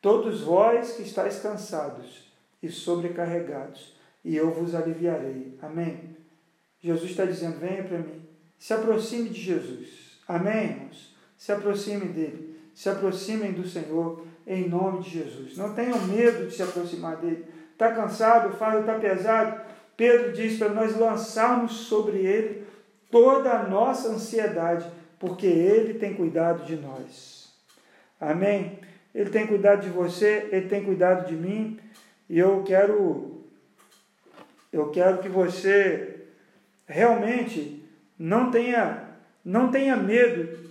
todos 0.00 0.42
vós 0.42 0.92
que 0.92 1.02
estáis 1.02 1.40
cansados 1.40 2.30
e 2.62 2.68
sobrecarregados, 2.68 3.94
e 4.24 4.36
eu 4.36 4.50
vos 4.50 4.74
aliviarei. 4.74 5.56
Amém? 5.62 6.16
Jesus 6.78 7.10
está 7.10 7.24
dizendo: 7.24 7.58
venha 7.58 7.84
para 7.84 7.98
mim, 7.98 8.22
se 8.58 8.72
aproxime 8.72 9.28
de 9.28 9.40
Jesus. 9.40 10.18
Amém, 10.26 10.70
irmãos? 10.70 11.14
Se 11.36 11.52
aproxime 11.52 12.06
dele, 12.06 12.60
se 12.74 12.88
aproximem 12.88 13.52
do 13.52 13.66
Senhor 13.66 14.24
em 14.46 14.68
nome 14.68 15.02
de 15.02 15.10
Jesus. 15.10 15.56
Não 15.56 15.74
tenham 15.74 15.98
medo 16.06 16.46
de 16.46 16.54
se 16.54 16.62
aproximar 16.62 17.16
dele. 17.16 17.46
Está 17.72 17.92
cansado, 17.92 18.50
o 18.50 18.56
fardo 18.56 18.80
está 18.80 18.98
pesado. 18.98 19.60
Pedro 19.96 20.32
diz 20.32 20.58
para 20.58 20.68
nós 20.70 20.96
lançarmos 20.98 21.72
sobre 21.72 22.18
ele 22.18 22.66
toda 23.10 23.50
a 23.52 23.66
nossa 23.66 24.08
ansiedade, 24.08 24.86
porque 25.18 25.46
ele 25.46 25.94
tem 25.94 26.14
cuidado 26.14 26.64
de 26.64 26.76
nós. 26.76 27.39
Amém? 28.20 28.78
Ele 29.14 29.30
tem 29.30 29.46
cuidado 29.46 29.82
de 29.82 29.88
você, 29.88 30.48
ele 30.52 30.68
tem 30.68 30.84
cuidado 30.84 31.26
de 31.26 31.34
mim, 31.34 31.78
e 32.28 32.38
eu 32.38 32.62
quero 32.62 33.40
eu 34.72 34.90
quero 34.90 35.18
que 35.18 35.28
você 35.28 36.26
realmente 36.86 37.82
não 38.18 38.50
tenha 38.50 39.08
não 39.44 39.70
tenha 39.70 39.96
medo 39.96 40.70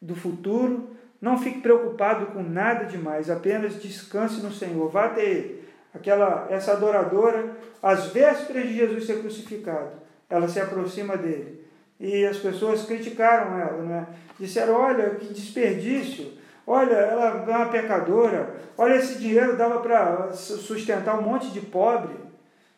do 0.00 0.16
futuro, 0.16 0.96
não 1.20 1.38
fique 1.38 1.60
preocupado 1.60 2.26
com 2.26 2.42
nada 2.42 2.86
demais, 2.86 3.28
apenas 3.28 3.80
descanse 3.80 4.40
no 4.40 4.52
Senhor. 4.52 4.88
Vá 4.88 5.10
ter 5.10 5.68
aquela 5.94 6.46
essa 6.50 6.72
adoradora 6.72 7.56
às 7.82 8.06
vésperas 8.06 8.64
de 8.64 8.74
Jesus 8.74 9.06
ser 9.06 9.20
crucificado. 9.20 9.92
Ela 10.30 10.48
se 10.48 10.60
aproxima 10.60 11.16
dele. 11.16 11.64
E 12.00 12.24
as 12.24 12.36
pessoas 12.38 12.84
criticaram 12.84 13.58
ela, 13.58 13.82
né? 13.82 14.06
Disseram: 14.38 14.74
"Olha, 14.74 15.10
que 15.10 15.32
desperdício. 15.32 16.37
Olha, 16.70 16.92
ela 16.92 17.46
é 17.46 17.56
uma 17.56 17.66
pecadora. 17.70 18.54
Olha, 18.76 18.96
esse 18.96 19.18
dinheiro 19.18 19.56
dava 19.56 19.80
para 19.80 20.34
sustentar 20.34 21.18
um 21.18 21.22
monte 21.22 21.50
de 21.50 21.62
pobre". 21.62 22.14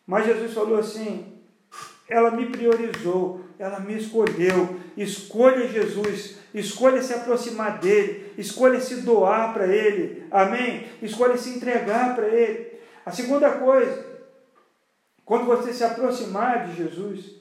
Mas 0.06 0.26
Jesus 0.26 0.54
falou 0.54 0.78
assim: 0.78 1.40
"Ela 2.08 2.30
me 2.30 2.46
priorizou, 2.46 3.40
ela 3.58 3.80
me 3.80 3.98
escolheu. 3.98 4.78
Escolha 4.96 5.66
Jesus, 5.66 6.36
escolha 6.54 7.02
se 7.02 7.12
aproximar 7.12 7.80
dele, 7.80 8.32
escolha 8.38 8.80
se 8.80 9.02
doar 9.02 9.52
para 9.52 9.66
ele, 9.66 10.24
amém? 10.30 10.86
Escolha 11.02 11.36
se 11.36 11.50
entregar 11.50 12.14
para 12.14 12.28
ele. 12.28 12.78
A 13.04 13.10
segunda 13.10 13.50
coisa, 13.50 14.06
quando 15.24 15.46
você 15.46 15.72
se 15.72 15.82
aproximar 15.82 16.68
de 16.68 16.76
Jesus, 16.76 17.32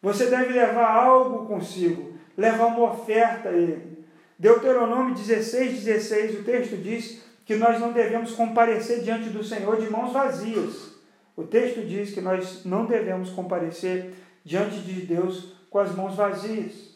você 0.00 0.26
deve 0.26 0.54
levar 0.54 0.88
algo 0.88 1.44
consigo, 1.44 2.14
levar 2.38 2.68
uma 2.68 2.92
oferta 2.92 3.50
a 3.50 3.52
ele. 3.52 3.93
Deuteronômio 4.38 5.14
16, 5.14 5.84
16, 5.84 6.40
o 6.40 6.44
texto 6.44 6.76
diz 6.76 7.22
que 7.44 7.56
nós 7.56 7.80
não 7.80 7.92
devemos 7.92 8.32
comparecer 8.32 9.02
diante 9.02 9.28
do 9.28 9.44
Senhor 9.44 9.80
de 9.80 9.90
mãos 9.90 10.12
vazias. 10.12 10.94
O 11.36 11.44
texto 11.44 11.84
diz 11.86 12.12
que 12.12 12.20
nós 12.20 12.64
não 12.64 12.86
devemos 12.86 13.30
comparecer 13.30 14.14
diante 14.44 14.78
de 14.80 15.02
Deus 15.02 15.52
com 15.70 15.78
as 15.78 15.94
mãos 15.94 16.16
vazias. 16.16 16.94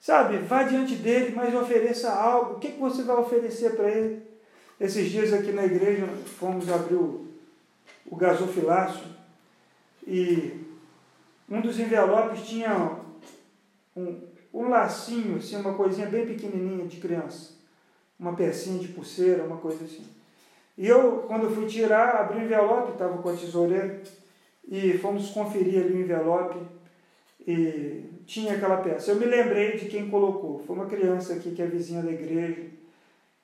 Sabe, 0.00 0.38
vá 0.38 0.62
diante 0.62 0.94
dele, 0.94 1.34
mas 1.34 1.54
ofereça 1.54 2.10
algo. 2.10 2.54
O 2.54 2.58
que, 2.58 2.72
que 2.72 2.80
você 2.80 3.02
vai 3.02 3.16
oferecer 3.16 3.76
para 3.76 3.90
ele? 3.90 4.22
Esses 4.80 5.10
dias 5.10 5.32
aqui 5.32 5.52
na 5.52 5.64
igreja 5.66 6.06
fomos 6.38 6.70
abrir 6.70 6.94
o, 6.94 7.28
o 8.06 8.16
gasofilácio 8.16 9.04
e 10.06 10.64
um 11.50 11.60
dos 11.60 11.78
envelopes 11.78 12.48
tinha 12.48 12.96
um, 13.94 14.20
um 14.52 14.68
lacinho, 14.68 15.36
assim, 15.36 15.56
uma 15.56 15.74
coisinha 15.74 16.06
bem 16.06 16.26
pequenininha 16.26 16.86
de 16.86 16.98
criança. 16.98 17.54
Uma 18.18 18.34
pecinha 18.34 18.78
de 18.78 18.88
pulseira, 18.88 19.44
uma 19.44 19.56
coisa 19.56 19.84
assim. 19.84 20.06
E 20.76 20.86
eu, 20.86 21.24
quando 21.26 21.54
fui 21.54 21.66
tirar, 21.66 22.16
abri 22.16 22.38
o 22.38 22.44
envelope, 22.44 22.92
estava 22.92 23.18
com 23.18 23.28
a 23.28 23.36
tesoureira, 23.36 24.00
e 24.68 24.96
fomos 24.98 25.30
conferir 25.30 25.84
ali 25.84 25.94
o 25.94 26.00
envelope 26.00 26.58
e 27.46 28.04
tinha 28.26 28.54
aquela 28.54 28.76
peça. 28.78 29.10
Eu 29.10 29.16
me 29.16 29.26
lembrei 29.26 29.76
de 29.76 29.86
quem 29.86 30.08
colocou. 30.08 30.60
Foi 30.60 30.76
uma 30.76 30.86
criança 30.86 31.34
aqui 31.34 31.50
que 31.52 31.62
é 31.62 31.66
vizinha 31.66 32.02
da 32.02 32.12
igreja. 32.12 32.62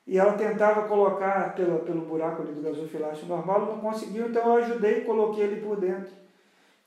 E 0.05 0.17
ela 0.17 0.33
tentava 0.33 0.87
colocar 0.87 1.53
pelo, 1.53 1.79
pelo 1.79 2.05
buraco 2.05 2.41
ali 2.41 2.53
do 2.53 2.61
gasofilácio 2.61 3.27
normal, 3.27 3.65
não 3.65 3.79
conseguiu, 3.79 4.29
então 4.29 4.41
eu 4.43 4.63
ajudei 4.63 4.99
e 4.99 5.01
coloquei 5.01 5.43
ele 5.43 5.61
por 5.61 5.77
dentro. 5.77 6.13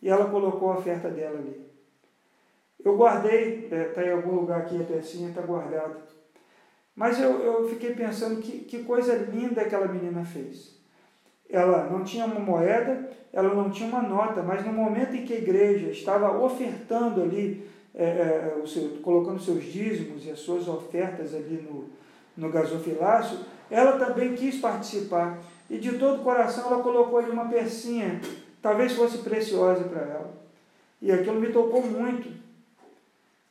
E 0.00 0.08
ela 0.08 0.30
colocou 0.30 0.72
a 0.72 0.78
oferta 0.78 1.10
dela 1.10 1.38
ali. 1.38 1.60
Eu 2.84 2.96
guardei, 2.96 3.64
está 3.64 3.76
é, 3.76 3.84
tá 3.84 4.04
em 4.04 4.12
algum 4.12 4.36
lugar 4.36 4.60
aqui 4.60 4.80
a 4.80 4.84
pecinha, 4.84 5.28
está 5.28 5.42
guardada. 5.42 5.96
Mas 6.94 7.20
eu, 7.20 7.40
eu 7.40 7.68
fiquei 7.68 7.94
pensando 7.94 8.40
que, 8.40 8.60
que 8.60 8.84
coisa 8.84 9.14
linda 9.14 9.62
aquela 9.62 9.88
menina 9.88 10.24
fez. 10.24 10.78
Ela 11.48 11.88
não 11.90 12.04
tinha 12.04 12.24
uma 12.24 12.40
moeda, 12.40 13.10
ela 13.32 13.54
não 13.54 13.70
tinha 13.70 13.88
uma 13.88 14.02
nota, 14.02 14.42
mas 14.42 14.64
no 14.64 14.72
momento 14.72 15.14
em 15.14 15.24
que 15.24 15.32
a 15.32 15.38
igreja 15.38 15.90
estava 15.90 16.38
ofertando 16.38 17.22
ali, 17.22 17.68
é, 17.94 18.04
é, 18.04 18.60
o 18.62 18.66
seu, 18.66 18.98
colocando 19.02 19.40
seus 19.40 19.64
dízimos 19.64 20.24
e 20.24 20.30
as 20.30 20.38
suas 20.38 20.68
ofertas 20.68 21.34
ali 21.34 21.66
no, 21.68 21.90
no 22.36 22.52
gasofilácio, 22.52 23.38
ela 23.70 23.98
também 23.98 24.34
quis 24.34 24.60
participar. 24.60 25.38
E 25.68 25.78
de 25.78 25.98
todo 25.98 26.20
o 26.20 26.24
coração 26.24 26.66
ela 26.66 26.82
colocou 26.82 27.18
ali 27.18 27.30
uma 27.30 27.48
pecinha, 27.48 28.20
talvez 28.60 28.92
fosse 28.92 29.18
preciosa 29.18 29.84
para 29.84 30.02
ela. 30.02 30.40
E 31.00 31.10
aquilo 31.10 31.40
me 31.40 31.52
tocou 31.52 31.82
muito, 31.82 32.28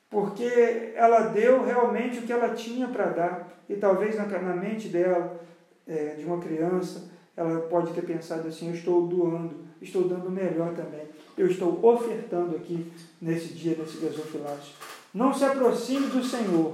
porque 0.10 0.91
ela 0.95 1.28
deu 1.28 1.63
realmente 1.63 2.19
o 2.19 2.22
que 2.24 2.34
ela 2.34 2.54
tinha 2.56 2.88
para 2.88 3.06
dar. 3.06 3.48
E 3.69 3.76
talvez 3.76 4.15
na, 4.15 4.26
na 4.26 4.56
mente 4.56 4.88
dela, 4.88 5.39
é, 5.88 6.15
de 6.17 6.26
uma 6.26 6.39
criança, 6.39 7.10
ela 7.38 7.62
pode 7.62 7.93
ter 7.93 8.02
pensado 8.02 8.48
assim: 8.48 8.69
eu 8.69 8.74
estou 8.74 9.08
doando, 9.08 9.56
estou 9.82 10.08
dando 10.08 10.30
melhor 10.30 10.74
também. 10.74 11.08
Eu 11.38 11.48
estou 11.48 11.80
ofertando 11.86 12.56
aqui 12.56 12.91
nesse 13.22 13.54
dia, 13.54 13.78
nesse 13.78 13.98
gasofilácio. 13.98 14.74
Não 15.13 15.34
se 15.34 15.45
aproxime 15.45 16.08
do 16.08 16.24
Senhor 16.24 16.74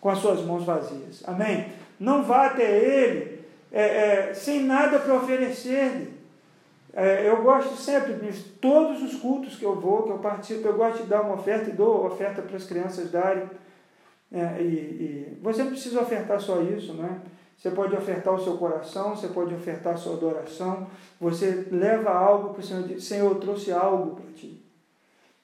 com 0.00 0.10
as 0.10 0.18
suas 0.18 0.42
mãos 0.42 0.64
vazias. 0.64 1.22
Amém? 1.26 1.72
Não 1.98 2.24
vá 2.24 2.46
até 2.46 2.78
Ele 2.78 3.34
é, 3.72 3.82
é, 4.30 4.34
sem 4.34 4.62
nada 4.64 5.00
para 5.00 5.14
oferecer-lhe. 5.16 6.13
É, 6.96 7.28
eu 7.28 7.42
gosto 7.42 7.74
sempre, 7.74 8.14
de 8.14 8.40
todos 8.60 9.02
os 9.02 9.16
cultos 9.20 9.56
que 9.56 9.64
eu 9.64 9.74
vou, 9.80 10.04
que 10.04 10.10
eu 10.10 10.18
participo, 10.18 10.68
eu 10.68 10.76
gosto 10.76 11.02
de 11.02 11.08
dar 11.08 11.22
uma 11.22 11.34
oferta 11.34 11.68
e 11.68 11.72
dou 11.72 12.06
oferta 12.06 12.40
para 12.40 12.56
as 12.56 12.64
crianças 12.64 13.10
darem. 13.10 13.50
É, 14.30 14.62
e, 14.62 14.64
e, 14.64 15.38
você 15.42 15.64
não 15.64 15.72
precisa 15.72 16.00
ofertar 16.00 16.40
só 16.40 16.62
isso, 16.62 16.94
não 16.94 17.04
é? 17.04 17.16
Você 17.56 17.70
pode 17.70 17.96
ofertar 17.96 18.32
o 18.34 18.42
seu 18.42 18.56
coração, 18.56 19.16
você 19.16 19.28
pode 19.28 19.52
ofertar 19.54 19.94
a 19.94 19.96
sua 19.96 20.14
adoração, 20.14 20.86
você 21.20 21.66
leva 21.70 22.10
algo 22.10 22.50
para 22.50 22.60
o 22.60 22.64
Senhor, 22.64 23.00
Senhor, 23.00 23.30
eu 23.32 23.40
trouxe 23.40 23.72
algo 23.72 24.16
para 24.16 24.32
ti. 24.32 24.64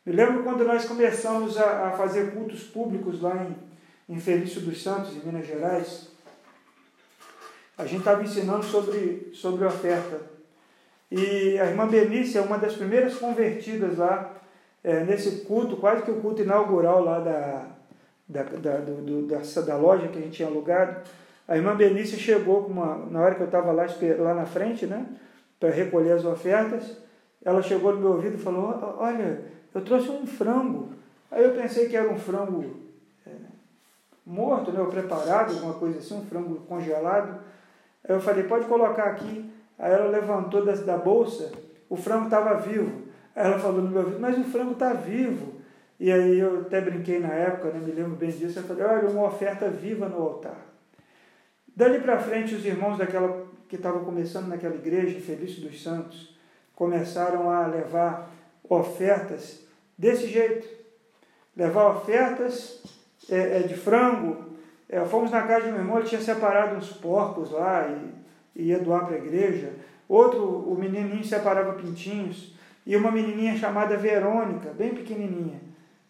Me 0.06 0.12
lembro 0.12 0.44
quando 0.44 0.64
nós 0.64 0.84
começamos 0.84 1.58
a, 1.58 1.88
a 1.88 1.90
fazer 1.92 2.32
cultos 2.32 2.62
públicos 2.62 3.20
lá 3.20 3.44
em, 4.08 4.14
em 4.14 4.20
Felício 4.20 4.60
dos 4.60 4.82
Santos, 4.82 5.16
em 5.16 5.20
Minas 5.20 5.46
Gerais, 5.46 6.10
a 7.76 7.84
gente 7.86 8.00
estava 8.00 8.22
ensinando 8.22 8.64
sobre, 8.64 9.30
sobre 9.32 9.64
oferta. 9.64 10.39
E 11.10 11.58
a 11.58 11.66
irmã 11.66 11.88
Benícia 11.88 12.38
é 12.38 12.42
uma 12.42 12.56
das 12.56 12.74
primeiras 12.74 13.16
convertidas 13.16 13.98
lá, 13.98 14.32
é, 14.82 15.04
nesse 15.04 15.44
culto, 15.44 15.76
quase 15.76 16.02
que 16.02 16.10
o 16.10 16.20
culto 16.20 16.42
inaugural 16.42 17.02
lá 17.02 17.18
da, 17.18 17.66
da, 18.28 18.42
da, 18.44 18.76
do, 18.78 19.26
da, 19.26 19.38
da 19.62 19.76
loja 19.76 20.08
que 20.08 20.18
a 20.18 20.20
gente 20.20 20.36
tinha 20.36 20.48
alugado. 20.48 21.02
A 21.48 21.56
irmã 21.56 21.74
Benícia 21.74 22.16
chegou 22.16 22.66
uma, 22.66 22.96
na 23.10 23.20
hora 23.20 23.34
que 23.34 23.40
eu 23.40 23.46
estava 23.46 23.72
lá, 23.72 23.86
lá 24.18 24.34
na 24.34 24.46
frente, 24.46 24.86
né, 24.86 25.04
para 25.58 25.70
recolher 25.70 26.12
as 26.12 26.24
ofertas. 26.24 26.96
Ela 27.44 27.60
chegou 27.60 27.92
no 27.92 28.00
meu 28.00 28.10
ouvido 28.12 28.36
e 28.36 28.40
falou: 28.40 28.96
Olha, 28.98 29.40
eu 29.74 29.80
trouxe 29.80 30.08
um 30.10 30.26
frango. 30.26 30.90
Aí 31.30 31.42
eu 31.42 31.54
pensei 31.54 31.88
que 31.88 31.96
era 31.96 32.08
um 32.08 32.18
frango 32.18 32.64
é, 33.26 33.30
morto, 34.24 34.70
né, 34.70 34.80
ou 34.80 34.86
preparado, 34.86 35.54
alguma 35.54 35.74
coisa 35.74 35.98
assim, 35.98 36.14
um 36.14 36.24
frango 36.24 36.56
congelado. 36.68 37.40
Aí 38.08 38.14
eu 38.14 38.20
falei, 38.20 38.44
pode 38.44 38.66
colocar 38.66 39.04
aqui. 39.04 39.50
Aí 39.80 39.92
ela 39.92 40.10
levantou 40.10 40.62
da, 40.64 40.72
da 40.74 40.98
bolsa, 40.98 41.50
o 41.88 41.96
frango 41.96 42.24
estava 42.24 42.60
vivo. 42.60 43.02
Aí 43.34 43.46
ela 43.46 43.58
falou 43.58 43.80
no 43.80 43.88
meu 43.88 44.02
ouvido, 44.02 44.20
mas 44.20 44.38
o 44.38 44.44
frango 44.44 44.72
está 44.72 44.92
vivo. 44.92 45.54
E 45.98 46.12
aí 46.12 46.38
eu 46.38 46.60
até 46.60 46.80
brinquei 46.82 47.18
na 47.18 47.32
época, 47.32 47.70
né, 47.70 47.80
me 47.80 47.92
lembro 47.92 48.16
bem 48.16 48.30
disso, 48.30 48.58
eu 48.58 48.62
falei, 48.62 48.84
olha, 48.84 49.08
uma 49.08 49.26
oferta 49.26 49.68
viva 49.68 50.08
no 50.08 50.20
altar. 50.20 50.56
Dali 51.74 51.98
para 52.00 52.18
frente, 52.18 52.54
os 52.54 52.64
irmãos 52.64 52.98
daquela 52.98 53.46
que 53.68 53.76
estavam 53.76 54.04
começando 54.04 54.48
naquela 54.48 54.74
igreja, 54.74 55.20
Felício 55.20 55.62
dos 55.62 55.82
Santos, 55.82 56.36
começaram 56.74 57.50
a 57.50 57.66
levar 57.66 58.30
ofertas 58.68 59.64
desse 59.96 60.26
jeito. 60.26 60.66
Levar 61.56 61.96
ofertas 61.96 62.82
é, 63.30 63.58
é, 63.58 63.62
de 63.62 63.74
frango. 63.74 64.56
É, 64.88 65.04
fomos 65.04 65.30
na 65.30 65.42
casa 65.42 65.66
de 65.66 65.72
meu 65.72 65.80
irmão, 65.80 65.98
ele 65.98 66.08
tinha 66.08 66.20
separado 66.20 66.76
uns 66.76 66.92
porcos 66.92 67.50
lá 67.52 67.86
e, 67.88 68.19
e 68.54 68.64
ia 68.64 68.78
doar 68.78 69.06
para 69.06 69.16
a 69.16 69.18
igreja. 69.18 69.72
Outro, 70.08 70.44
o 70.44 70.76
menininho 70.78 71.24
separava 71.24 71.74
pintinhos. 71.74 72.54
E 72.86 72.96
uma 72.96 73.10
menininha 73.10 73.56
chamada 73.56 73.96
Verônica, 73.96 74.70
bem 74.70 74.94
pequenininha, 74.94 75.60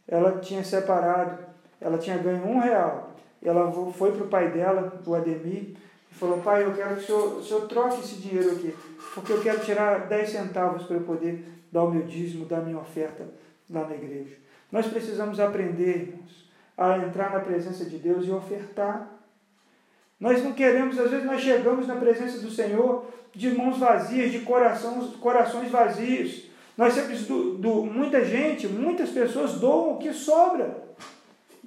ela 0.07 0.39
tinha 0.39 0.65
separado, 0.65 1.39
ela 1.81 1.99
tinha 1.99 2.17
ganho 2.17 2.47
um 2.47 2.59
real. 2.61 3.11
Ela 3.43 3.71
foi 3.93 4.13
para 4.13 4.25
o 4.25 4.29
pai 4.29 4.51
dela, 4.51 5.01
o 5.05 5.15
Ademir, 5.15 5.75
e 6.11 6.15
falou, 6.15 6.39
pai, 6.39 6.65
eu 6.65 6.75
quero 6.75 6.97
que 6.97 7.03
o 7.03 7.07
senhor, 7.07 7.39
o 7.39 7.43
senhor 7.43 7.67
troque 7.67 8.01
esse 8.01 8.17
dinheiro 8.17 8.53
aqui, 8.53 8.75
porque 9.15 9.33
eu 9.33 9.41
quero 9.41 9.61
tirar 9.61 10.07
10 10.07 10.29
centavos 10.29 10.85
para 10.85 10.97
eu 10.97 11.03
poder 11.03 11.45
dar 11.71 11.85
o 11.85 11.91
meu 11.91 12.03
dízimo, 12.03 12.47
dar 12.47 12.59
a 12.59 12.63
minha 12.63 12.79
oferta 12.79 13.27
lá 13.69 13.87
na 13.87 13.95
igreja. 13.95 14.37
Nós 14.71 14.87
precisamos 14.87 15.41
aprender, 15.41 16.09
irmãos, 16.09 16.51
a 16.77 16.99
entrar 16.99 17.33
na 17.33 17.41
presença 17.41 17.85
de 17.85 17.99
Deus 17.99 18.27
e 18.27 18.31
ofertar. 18.31 19.20
Nós 20.21 20.45
não 20.45 20.53
queremos, 20.53 20.99
às 20.99 21.11
vezes 21.11 21.25
nós 21.25 21.41
chegamos 21.41 21.87
na 21.87 21.97
presença 21.97 22.39
do 22.39 22.51
Senhor 22.51 23.07
de 23.35 23.51
mãos 23.51 23.79
vazias, 23.79 24.31
de 24.31 24.41
corações, 24.41 25.17
corações 25.17 25.71
vazios. 25.71 26.45
Nós 26.77 26.93
sempre, 26.93 27.17
do, 27.17 27.55
do, 27.55 27.87
muita 27.87 28.25
gente, 28.25 28.67
muitas 28.67 29.11
pessoas 29.11 29.55
doam 29.55 29.95
o 29.95 29.99
que 29.99 30.13
sobra. 30.13 30.85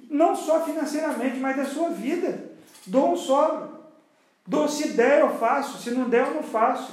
Não 0.08 0.36
só 0.36 0.64
financeiramente, 0.64 1.38
mas 1.38 1.56
da 1.56 1.64
sua 1.64 1.90
vida. 1.90 2.52
Doam 2.86 3.16
sobra. 3.16 3.70
Dou, 4.46 4.68
se 4.68 4.88
der, 4.88 5.20
eu 5.20 5.30
faço. 5.30 5.82
Se 5.82 5.90
não 5.90 6.08
der, 6.08 6.26
eu 6.26 6.34
não 6.34 6.42
faço. 6.42 6.92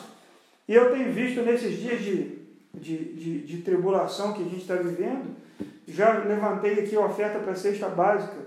E 0.68 0.74
eu 0.74 0.92
tenho 0.92 1.12
visto 1.12 1.42
nesses 1.42 1.78
dias 1.78 2.02
de, 2.02 2.40
de, 2.74 2.98
de, 3.14 3.40
de 3.42 3.58
tribulação 3.62 4.34
que 4.34 4.42
a 4.42 4.46
gente 4.46 4.62
está 4.62 4.76
vivendo, 4.76 5.36
já 5.88 6.20
levantei 6.20 6.80
aqui 6.80 6.96
a 6.96 7.06
oferta 7.06 7.40
para 7.40 7.52
a 7.52 7.56
cesta 7.56 7.90
básica. 7.90 8.38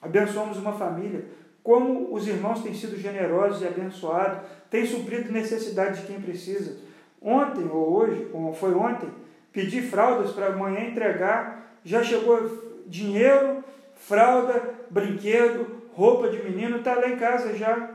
Abençoamos 0.00 0.56
uma 0.56 0.72
família. 0.72 1.26
Como 1.62 2.12
os 2.12 2.26
irmãos 2.26 2.62
têm 2.62 2.74
sido 2.74 2.98
generosos 2.98 3.62
e 3.62 3.66
abençoados, 3.66 4.40
têm 4.68 4.84
suprido 4.84 5.30
necessidade 5.30 6.00
de 6.00 6.06
quem 6.06 6.20
precisa. 6.20 6.76
Ontem 7.20 7.68
ou 7.70 7.92
hoje, 7.92 8.28
ou 8.32 8.52
foi 8.52 8.74
ontem, 8.74 9.08
pedi 9.52 9.80
fraldas 9.80 10.32
para 10.32 10.48
amanhã 10.48 10.80
entregar, 10.80 11.78
já 11.84 12.02
chegou 12.02 12.82
dinheiro, 12.86 13.62
fralda, 13.94 14.74
brinquedo, 14.90 15.82
roupa 15.94 16.28
de 16.28 16.42
menino, 16.42 16.78
está 16.78 16.94
lá 16.94 17.08
em 17.08 17.16
casa 17.16 17.56
já. 17.56 17.90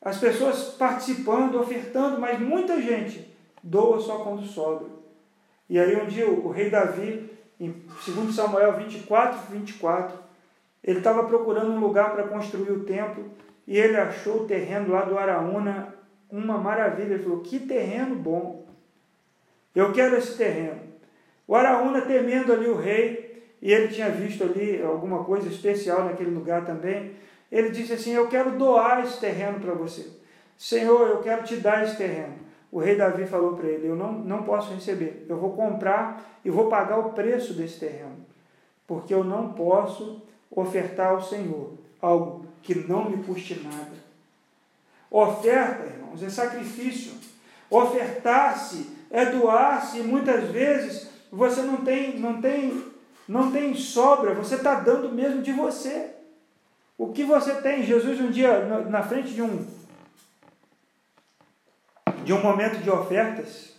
As 0.00 0.18
pessoas 0.18 0.74
participando, 0.78 1.60
ofertando, 1.60 2.18
mas 2.18 2.40
muita 2.40 2.80
gente 2.80 3.30
doa 3.62 4.00
só 4.00 4.18
quando 4.20 4.46
sobra. 4.46 4.88
E 5.68 5.78
aí 5.78 5.94
um 5.96 6.06
dia 6.06 6.28
o, 6.28 6.50
rei 6.50 6.70
Davi, 6.70 7.30
em 7.60 7.70
2 8.06 8.34
Samuel 8.34 8.76
24, 8.78 9.52
24, 9.52 10.18
ele 10.82 10.98
estava 10.98 11.24
procurando 11.24 11.70
um 11.70 11.80
lugar 11.80 12.12
para 12.12 12.28
construir 12.28 12.70
o 12.70 12.84
templo 12.84 13.24
e 13.66 13.76
ele 13.76 13.96
achou 13.96 14.42
o 14.42 14.46
terreno 14.46 14.92
lá 14.92 15.02
do 15.02 15.18
Araúna 15.18 15.94
uma 16.30 16.58
maravilha. 16.58 17.14
Ele 17.14 17.22
falou: 17.22 17.40
Que 17.40 17.58
terreno 17.58 18.16
bom! 18.16 18.66
Eu 19.74 19.92
quero 19.92 20.16
esse 20.16 20.36
terreno. 20.36 20.80
O 21.46 21.54
Araúna, 21.54 22.02
temendo 22.02 22.52
ali 22.52 22.66
o 22.66 22.76
rei, 22.76 23.44
e 23.60 23.72
ele 23.72 23.88
tinha 23.88 24.10
visto 24.10 24.44
ali 24.44 24.82
alguma 24.82 25.24
coisa 25.24 25.48
especial 25.48 26.04
naquele 26.04 26.30
lugar 26.30 26.64
também, 26.64 27.12
ele 27.52 27.70
disse 27.70 27.92
assim: 27.92 28.14
Eu 28.14 28.28
quero 28.28 28.52
doar 28.52 29.04
esse 29.04 29.20
terreno 29.20 29.60
para 29.60 29.74
você. 29.74 30.06
Senhor, 30.56 31.08
eu 31.08 31.18
quero 31.18 31.44
te 31.44 31.56
dar 31.56 31.84
esse 31.84 31.96
terreno. 31.96 32.34
O 32.72 32.78
rei 32.78 32.96
Davi 32.96 33.26
falou 33.26 33.54
para 33.54 33.68
ele: 33.68 33.86
Eu 33.86 33.96
não, 33.96 34.12
não 34.12 34.42
posso 34.42 34.72
receber, 34.72 35.26
eu 35.28 35.36
vou 35.36 35.52
comprar 35.52 36.40
e 36.44 36.50
vou 36.50 36.68
pagar 36.68 36.98
o 36.98 37.12
preço 37.12 37.52
desse 37.54 37.78
terreno, 37.78 38.16
porque 38.86 39.12
eu 39.12 39.22
não 39.22 39.52
posso 39.52 40.22
ofertar 40.50 41.12
ao 41.12 41.22
Senhor 41.22 41.74
algo 42.00 42.46
que 42.62 42.74
não 42.74 43.08
me 43.08 43.22
custe 43.22 43.60
nada. 43.60 44.00
Oferta, 45.10 45.84
irmãos, 45.84 46.22
é 46.22 46.28
sacrifício. 46.28 47.12
Ofertar-se 47.68 48.96
é 49.10 49.26
doar-se, 49.26 50.00
muitas 50.00 50.48
vezes 50.50 51.08
você 51.30 51.62
não 51.62 51.84
tem, 51.84 52.18
não 52.18 52.40
tem, 52.40 52.84
não 53.28 53.50
tem 53.50 53.74
sobra, 53.74 54.34
você 54.34 54.56
está 54.56 54.80
dando 54.80 55.12
mesmo 55.12 55.42
de 55.42 55.52
você. 55.52 56.10
O 56.98 57.12
que 57.12 57.24
você 57.24 57.54
tem? 57.60 57.82
Jesus 57.82 58.20
um 58.20 58.30
dia 58.30 58.66
na 58.88 59.02
frente 59.02 59.32
de 59.32 59.42
um 59.42 59.80
de 62.24 62.32
um 62.32 62.42
momento 62.42 62.82
de 62.82 62.90
ofertas, 62.90 63.74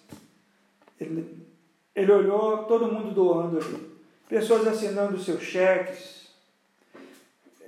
ele, 1.00 1.48
ele 1.96 2.12
olhou 2.12 2.66
todo 2.66 2.92
mundo 2.92 3.14
doando 3.14 3.58
ali, 3.58 3.92
pessoas 4.28 4.68
assinando 4.68 5.20
seus 5.20 5.42
cheques. 5.44 6.21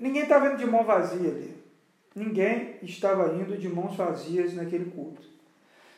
Ninguém 0.03 0.23
estava 0.23 0.47
indo 0.47 0.57
de 0.57 0.65
mão 0.65 0.83
vazia 0.83 1.29
ali. 1.29 1.55
Ninguém 2.13 2.75
estava 2.83 3.33
indo 3.35 3.57
de 3.57 3.69
mãos 3.69 3.95
vazias 3.95 4.53
naquele 4.53 4.91
culto. 4.91 5.21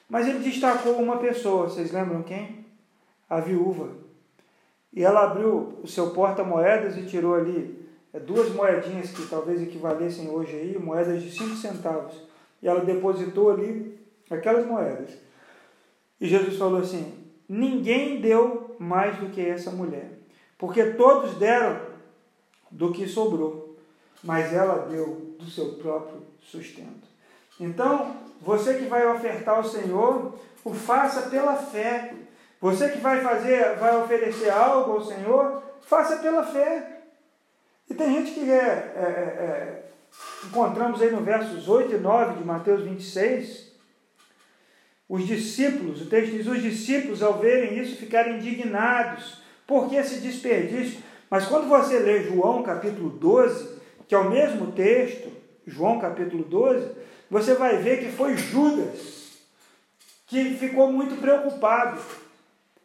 Mas 0.07 0.27
ele 0.27 0.37
destacou 0.37 0.97
uma 0.97 1.17
pessoa, 1.17 1.67
vocês 1.67 1.91
lembram 1.91 2.21
quem? 2.21 2.63
A 3.27 3.39
viúva. 3.39 3.89
E 4.93 5.03
ela 5.03 5.23
abriu 5.23 5.79
o 5.81 5.87
seu 5.87 6.11
porta-moedas 6.11 6.95
e 6.95 7.07
tirou 7.07 7.33
ali 7.33 7.83
é, 8.13 8.19
duas 8.19 8.53
moedinhas 8.53 9.09
que 9.09 9.27
talvez 9.27 9.59
equivalessem 9.59 10.29
hoje 10.29 10.55
aí, 10.55 10.77
moedas 10.77 11.23
de 11.23 11.31
cinco 11.31 11.55
centavos. 11.55 12.13
E 12.61 12.67
ela 12.67 12.85
depositou 12.85 13.49
ali 13.49 13.97
aquelas 14.29 14.67
moedas. 14.67 15.17
E 16.21 16.27
Jesus 16.27 16.59
falou 16.59 16.79
assim: 16.79 17.11
ninguém 17.49 18.21
deu 18.21 18.75
mais 18.77 19.17
do 19.17 19.31
que 19.31 19.41
essa 19.41 19.71
mulher, 19.71 20.11
porque 20.59 20.91
todos 20.91 21.39
deram 21.39 21.81
do 22.69 22.91
que 22.91 23.07
sobrou, 23.07 23.64
mas 24.25 24.51
ela 24.51 24.87
deu 24.87 25.35
do 25.39 25.49
seu 25.49 25.73
próprio 25.75 26.25
sustento. 26.41 27.07
Então, 27.59 28.17
você 28.41 28.73
que 28.73 28.85
vai 28.85 29.07
ofertar 29.07 29.55
ao 29.55 29.63
Senhor, 29.63 30.37
o 30.63 30.73
faça 30.73 31.29
pela 31.29 31.55
fé. 31.55 32.13
Você 32.59 32.89
que 32.89 32.97
vai 32.97 33.21
fazer, 33.21 33.75
vai 33.75 33.95
oferecer 33.95 34.49
algo 34.49 34.93
ao 34.93 35.05
Senhor, 35.05 35.63
faça 35.81 36.17
pela 36.17 36.43
fé. 36.43 37.03
E 37.87 37.93
tem 37.93 38.15
gente 38.15 38.31
que 38.31 38.51
é, 38.51 38.55
é, 38.55 38.99
é, 38.99 39.43
é 39.43 39.85
encontramos 40.45 41.01
aí 41.01 41.11
no 41.11 41.21
versos 41.21 41.69
8 41.69 41.93
e 41.93 41.97
9 41.99 42.39
de 42.39 42.43
Mateus 42.43 42.81
26, 42.81 43.73
os 45.07 45.27
discípulos, 45.27 46.01
o 46.01 46.07
texto 46.07 46.31
diz, 46.31 46.47
os 46.47 46.63
discípulos 46.63 47.21
ao 47.21 47.37
verem 47.37 47.77
isso 47.77 47.95
ficaram 47.95 48.37
indignados. 48.37 49.39
Por 49.67 49.87
que 49.87 49.95
esse 49.95 50.19
desperdício? 50.19 50.99
Mas 51.29 51.45
quando 51.45 51.67
você 51.67 51.99
lê 51.99 52.23
João 52.23 52.63
capítulo 52.63 53.11
12, 53.11 53.74
que 54.07 54.15
é 54.15 54.17
o 54.17 54.29
mesmo 54.29 54.71
texto, 54.71 55.29
João 55.65 55.99
capítulo 55.99 56.43
12, 56.43 56.91
você 57.29 57.55
vai 57.55 57.77
ver 57.77 57.99
que 57.99 58.11
foi 58.11 58.37
Judas 58.37 59.15
que 60.27 60.55
ficou 60.55 60.91
muito 60.91 61.19
preocupado, 61.21 61.99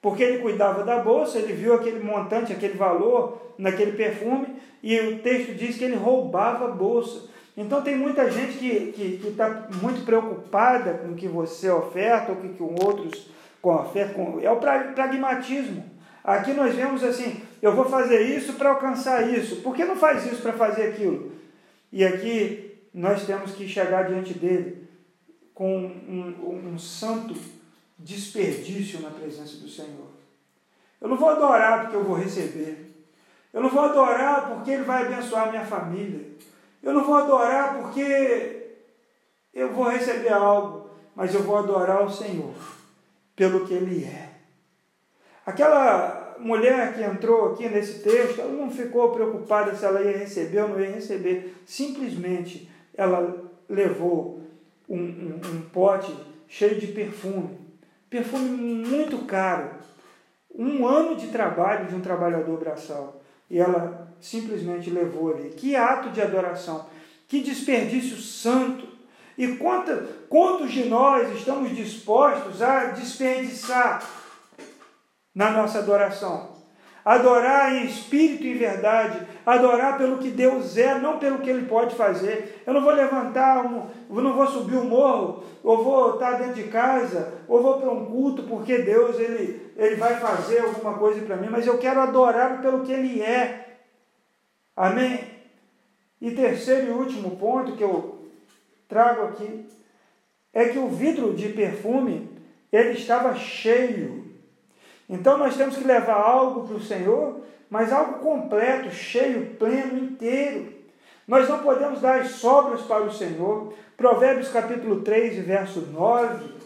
porque 0.00 0.22
ele 0.22 0.38
cuidava 0.38 0.84
da 0.84 0.98
bolsa, 0.98 1.38
ele 1.38 1.52
viu 1.52 1.74
aquele 1.74 2.02
montante, 2.02 2.52
aquele 2.52 2.74
valor 2.74 3.54
naquele 3.58 3.92
perfume, 3.92 4.48
e 4.82 4.98
o 4.98 5.18
texto 5.20 5.54
diz 5.54 5.76
que 5.76 5.84
ele 5.84 5.96
roubava 5.96 6.66
a 6.66 6.70
bolsa. 6.70 7.28
Então 7.56 7.82
tem 7.82 7.96
muita 7.96 8.30
gente 8.30 8.56
que 8.58 9.20
está 9.26 9.68
muito 9.82 10.04
preocupada 10.04 10.94
com 10.94 11.12
o 11.12 11.14
que 11.14 11.28
você 11.28 11.68
oferta 11.68 12.32
ou 12.32 12.38
com 12.38 12.54
que 12.54 12.62
outros 12.62 13.28
com 13.60 13.74
oferta. 13.74 14.14
Com, 14.14 14.40
é 14.40 14.50
o 14.50 14.56
pragmatismo. 14.56 15.84
Aqui 16.22 16.52
nós 16.52 16.74
vemos 16.74 17.02
assim, 17.02 17.42
eu 17.62 17.74
vou 17.74 17.84
fazer 17.84 18.22
isso 18.22 18.54
para 18.54 18.70
alcançar 18.70 19.28
isso. 19.28 19.56
Por 19.56 19.74
que 19.74 19.84
não 19.84 19.96
faz 19.96 20.24
isso 20.26 20.42
para 20.42 20.52
fazer 20.52 20.90
aquilo? 20.90 21.32
E 21.92 22.04
aqui 22.04 22.78
nós 22.92 23.24
temos 23.24 23.52
que 23.52 23.68
chegar 23.68 24.08
diante 24.08 24.34
dele 24.34 24.88
com 25.54 25.76
um, 25.76 26.34
um, 26.42 26.72
um 26.74 26.78
santo 26.78 27.34
desperdício 27.98 29.00
na 29.00 29.10
presença 29.10 29.56
do 29.56 29.68
Senhor. 29.68 30.08
Eu 31.00 31.08
não 31.08 31.16
vou 31.16 31.30
adorar 31.30 31.82
porque 31.82 31.96
eu 31.96 32.04
vou 32.04 32.16
receber. 32.16 32.90
Eu 33.52 33.60
não 33.60 33.70
vou 33.70 33.82
adorar 33.82 34.48
porque 34.48 34.70
ele 34.70 34.84
vai 34.84 35.06
abençoar 35.06 35.50
minha 35.50 35.64
família. 35.64 36.30
Eu 36.82 36.94
não 36.94 37.04
vou 37.04 37.16
adorar 37.16 37.78
porque 37.78 38.60
eu 39.52 39.72
vou 39.72 39.88
receber 39.88 40.32
algo, 40.32 40.90
mas 41.14 41.34
eu 41.34 41.42
vou 41.42 41.58
adorar 41.58 42.04
o 42.04 42.10
Senhor 42.10 42.54
pelo 43.34 43.66
que 43.66 43.74
Ele 43.74 44.04
é. 44.04 44.29
Aquela 45.50 46.36
mulher 46.38 46.94
que 46.94 47.02
entrou 47.02 47.52
aqui 47.52 47.68
nesse 47.68 48.04
texto, 48.04 48.40
ela 48.40 48.52
não 48.52 48.70
ficou 48.70 49.10
preocupada 49.10 49.74
se 49.74 49.84
ela 49.84 50.00
ia 50.00 50.16
receber 50.16 50.60
ou 50.60 50.68
não 50.68 50.80
ia 50.80 50.92
receber. 50.92 51.56
Simplesmente 51.66 52.70
ela 52.94 53.50
levou 53.68 54.42
um, 54.88 54.96
um, 54.96 55.40
um 55.44 55.62
pote 55.72 56.14
cheio 56.46 56.78
de 56.78 56.86
perfume, 56.86 57.58
perfume 58.08 58.48
muito 58.48 59.18
caro, 59.26 59.70
um 60.54 60.86
ano 60.86 61.16
de 61.16 61.28
trabalho 61.28 61.88
de 61.88 61.96
um 61.96 62.00
trabalhador 62.00 62.56
braçal, 62.58 63.20
e 63.50 63.58
ela 63.58 64.12
simplesmente 64.20 64.88
levou 64.88 65.34
ali. 65.34 65.50
Que 65.50 65.74
ato 65.74 66.10
de 66.10 66.22
adoração, 66.22 66.86
que 67.26 67.40
desperdício 67.40 68.16
santo. 68.16 68.88
E 69.36 69.56
quanto, 69.56 69.90
quantos 70.28 70.70
de 70.70 70.84
nós 70.84 71.32
estamos 71.36 71.74
dispostos 71.74 72.62
a 72.62 72.86
desperdiçar 72.86 74.19
na 75.34 75.50
nossa 75.50 75.78
adoração? 75.78 76.58
Adorar 77.04 77.74
em 77.74 77.86
espírito 77.86 78.44
e 78.44 78.54
verdade, 78.54 79.26
adorar 79.46 79.96
pelo 79.96 80.18
que 80.18 80.28
Deus 80.28 80.76
é, 80.76 80.98
não 80.98 81.18
pelo 81.18 81.38
que 81.38 81.48
Ele 81.48 81.66
pode 81.66 81.94
fazer. 81.94 82.62
Eu 82.66 82.74
não 82.74 82.82
vou 82.82 82.92
levantar, 82.92 83.64
um, 83.64 83.86
eu 84.10 84.22
não 84.22 84.34
vou 84.34 84.46
subir 84.46 84.76
o 84.76 84.82
um 84.82 84.88
morro, 84.88 85.44
ou 85.62 85.82
vou 85.82 86.14
estar 86.14 86.32
dentro 86.32 86.54
de 86.54 86.64
casa, 86.64 87.32
ou 87.48 87.62
vou 87.62 87.80
para 87.80 87.90
um 87.90 88.04
culto, 88.04 88.42
porque 88.42 88.78
Deus 88.78 89.18
ele, 89.18 89.72
ele 89.76 89.96
vai 89.96 90.20
fazer 90.20 90.60
alguma 90.60 90.98
coisa 90.98 91.22
para 91.22 91.36
mim, 91.36 91.48
mas 91.50 91.66
eu 91.66 91.78
quero 91.78 92.00
adorar 92.00 92.60
pelo 92.60 92.84
que 92.84 92.92
Ele 92.92 93.22
é. 93.22 93.78
Amém? 94.76 95.24
E 96.20 96.30
terceiro 96.32 96.88
e 96.88 96.90
último 96.90 97.36
ponto 97.36 97.76
que 97.76 97.82
eu 97.82 98.26
trago 98.86 99.22
aqui 99.22 99.66
é 100.52 100.68
que 100.68 100.78
o 100.78 100.88
vidro 100.88 101.34
de 101.34 101.48
perfume 101.50 102.28
ele 102.70 102.92
estava 102.92 103.34
cheio 103.34 104.19
então 105.10 105.36
nós 105.36 105.56
temos 105.56 105.76
que 105.76 105.84
levar 105.84 106.14
algo 106.14 106.68
para 106.68 106.76
o 106.76 106.82
Senhor, 106.82 107.40
mas 107.68 107.92
algo 107.92 108.20
completo, 108.20 108.90
cheio, 108.94 109.56
pleno, 109.56 109.98
inteiro. 109.98 110.72
Nós 111.26 111.48
não 111.48 111.58
podemos 111.58 112.00
dar 112.00 112.20
as 112.20 112.30
sobras 112.30 112.82
para 112.82 113.02
o 113.02 113.12
Senhor. 113.12 113.74
Provérbios 113.96 114.48
capítulo 114.48 115.02
3, 115.02 115.44
verso 115.44 115.80
9, 115.80 116.60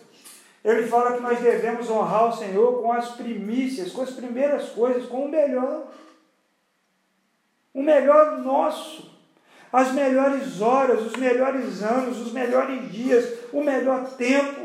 ele 0.63 0.87
fala 0.87 1.15
que 1.15 1.23
nós 1.23 1.39
devemos 1.41 1.91
honrar 1.91 2.29
o 2.29 2.37
Senhor 2.37 2.83
com 2.83 2.93
as 2.93 3.11
primícias, 3.11 3.93
com 3.93 4.03
as 4.03 4.11
primeiras 4.11 4.71
coisas, 4.71 5.07
com 5.07 5.25
o 5.25 5.29
melhor. 5.29 5.87
O 7.73 7.83
melhor 7.83 8.39
nosso. 8.39 9.11
As 9.73 9.93
melhores 9.93 10.61
horas, 10.61 11.01
os 11.01 11.17
melhores 11.17 11.83
anos, 11.83 12.21
os 12.21 12.33
melhores 12.33 12.93
dias, 12.93 13.27
o 13.53 13.63
melhor 13.63 14.07
tempo. 14.17 14.64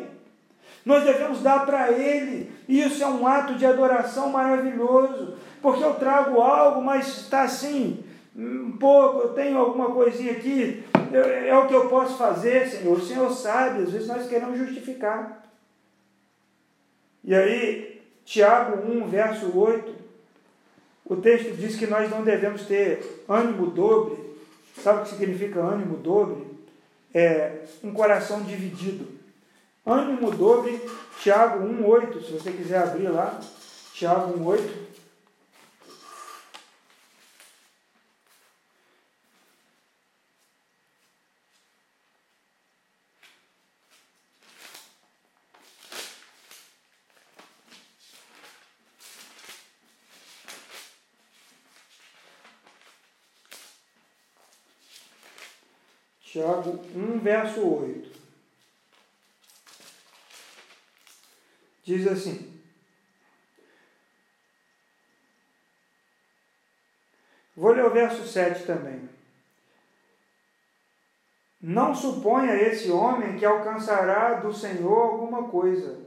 Nós 0.86 1.04
devemos 1.04 1.42
dar 1.42 1.66
para 1.66 1.92
Ele. 1.92 2.52
Isso 2.68 3.04
é 3.04 3.08
um 3.08 3.28
ato 3.28 3.56
de 3.56 3.66
adoração 3.66 4.30
maravilhoso. 4.30 5.36
Porque 5.62 5.84
eu 5.84 5.96
trago 5.96 6.40
algo, 6.42 6.82
mas 6.82 7.08
está 7.08 7.42
assim, 7.42 8.04
um 8.36 8.78
pouco, 8.78 9.20
eu 9.20 9.30
tenho 9.34 9.58
alguma 9.58 9.92
coisinha 9.92 10.32
aqui, 10.32 10.84
é 11.46 11.58
o 11.58 11.68
que 11.68 11.74
eu 11.74 11.90
posso 11.90 12.18
fazer, 12.18 12.68
Senhor. 12.68 12.98
O 12.98 13.02
Senhor 13.02 13.30
sabe, 13.32 13.84
às 13.84 13.92
vezes 13.92 14.08
nós 14.08 14.28
queremos 14.28 14.58
justificar. 14.58 15.44
E 17.24 17.36
aí, 17.36 18.02
Tiago 18.24 18.90
1, 18.90 19.08
verso 19.10 19.58
8, 19.58 19.94
o 21.06 21.16
texto 21.18 21.56
diz 21.58 21.76
que 21.76 21.88
nós 21.88 22.10
não 22.10 22.24
devemos 22.24 22.66
ter 22.66 23.26
ânimo 23.28 23.68
dobre. 23.68 24.18
Sabe 24.82 25.00
o 25.00 25.04
que 25.04 25.10
significa 25.10 25.60
ânimo 25.60 25.98
dobre? 25.98 26.48
É 27.14 27.64
um 27.84 27.92
coração 27.92 28.42
dividido. 28.44 29.19
Ânimo 29.92 30.30
dobre, 30.30 30.80
Tiago 31.20 31.66
1,8, 31.66 32.24
se 32.24 32.32
você 32.34 32.52
quiser 32.52 32.84
abrir 32.84 33.10
lá, 33.10 33.40
Tiago 33.92 34.38
1,8. 34.38 34.90
Tiago 56.22 56.80
1, 56.96 57.20
verso 57.22 57.68
8. 57.68 58.19
Diz 61.98 62.06
assim: 62.08 62.54
Vou 67.58 67.72
ler 67.72 67.86
o 67.86 67.90
verso 67.90 68.26
7 68.28 68.64
também. 68.64 69.10
Não 71.60 71.94
suponha 71.94 72.56
esse 72.56 72.90
homem 72.90 73.38
que 73.38 73.46
alcançará 73.46 74.36
do 74.36 74.54
Senhor 74.54 74.98
alguma 74.98 75.50
coisa. 75.50 76.00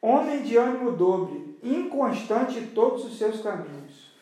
Homem 0.00 0.42
de 0.42 0.56
ânimo 0.56 0.92
dobre, 0.92 1.58
inconstante 1.62 2.58
em 2.58 2.66
todos 2.66 3.06
os 3.06 3.18
seus 3.18 3.40
caminhos. 3.40 4.12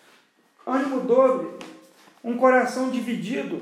Ânimo 0.64 1.00
dobre, 1.00 1.58
um 2.22 2.38
coração 2.38 2.88
dividido. 2.90 3.60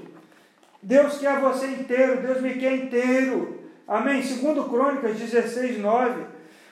Deus 0.82 1.18
quer 1.18 1.40
você 1.40 1.66
inteiro, 1.66 2.20
Deus 2.20 2.42
me 2.42 2.54
quer 2.54 2.76
inteiro. 2.76 3.58
Amém? 3.88 4.22
Segundo 4.22 4.68
Crônicas 4.68 5.18
16, 5.18 5.78
9. 5.78 6.29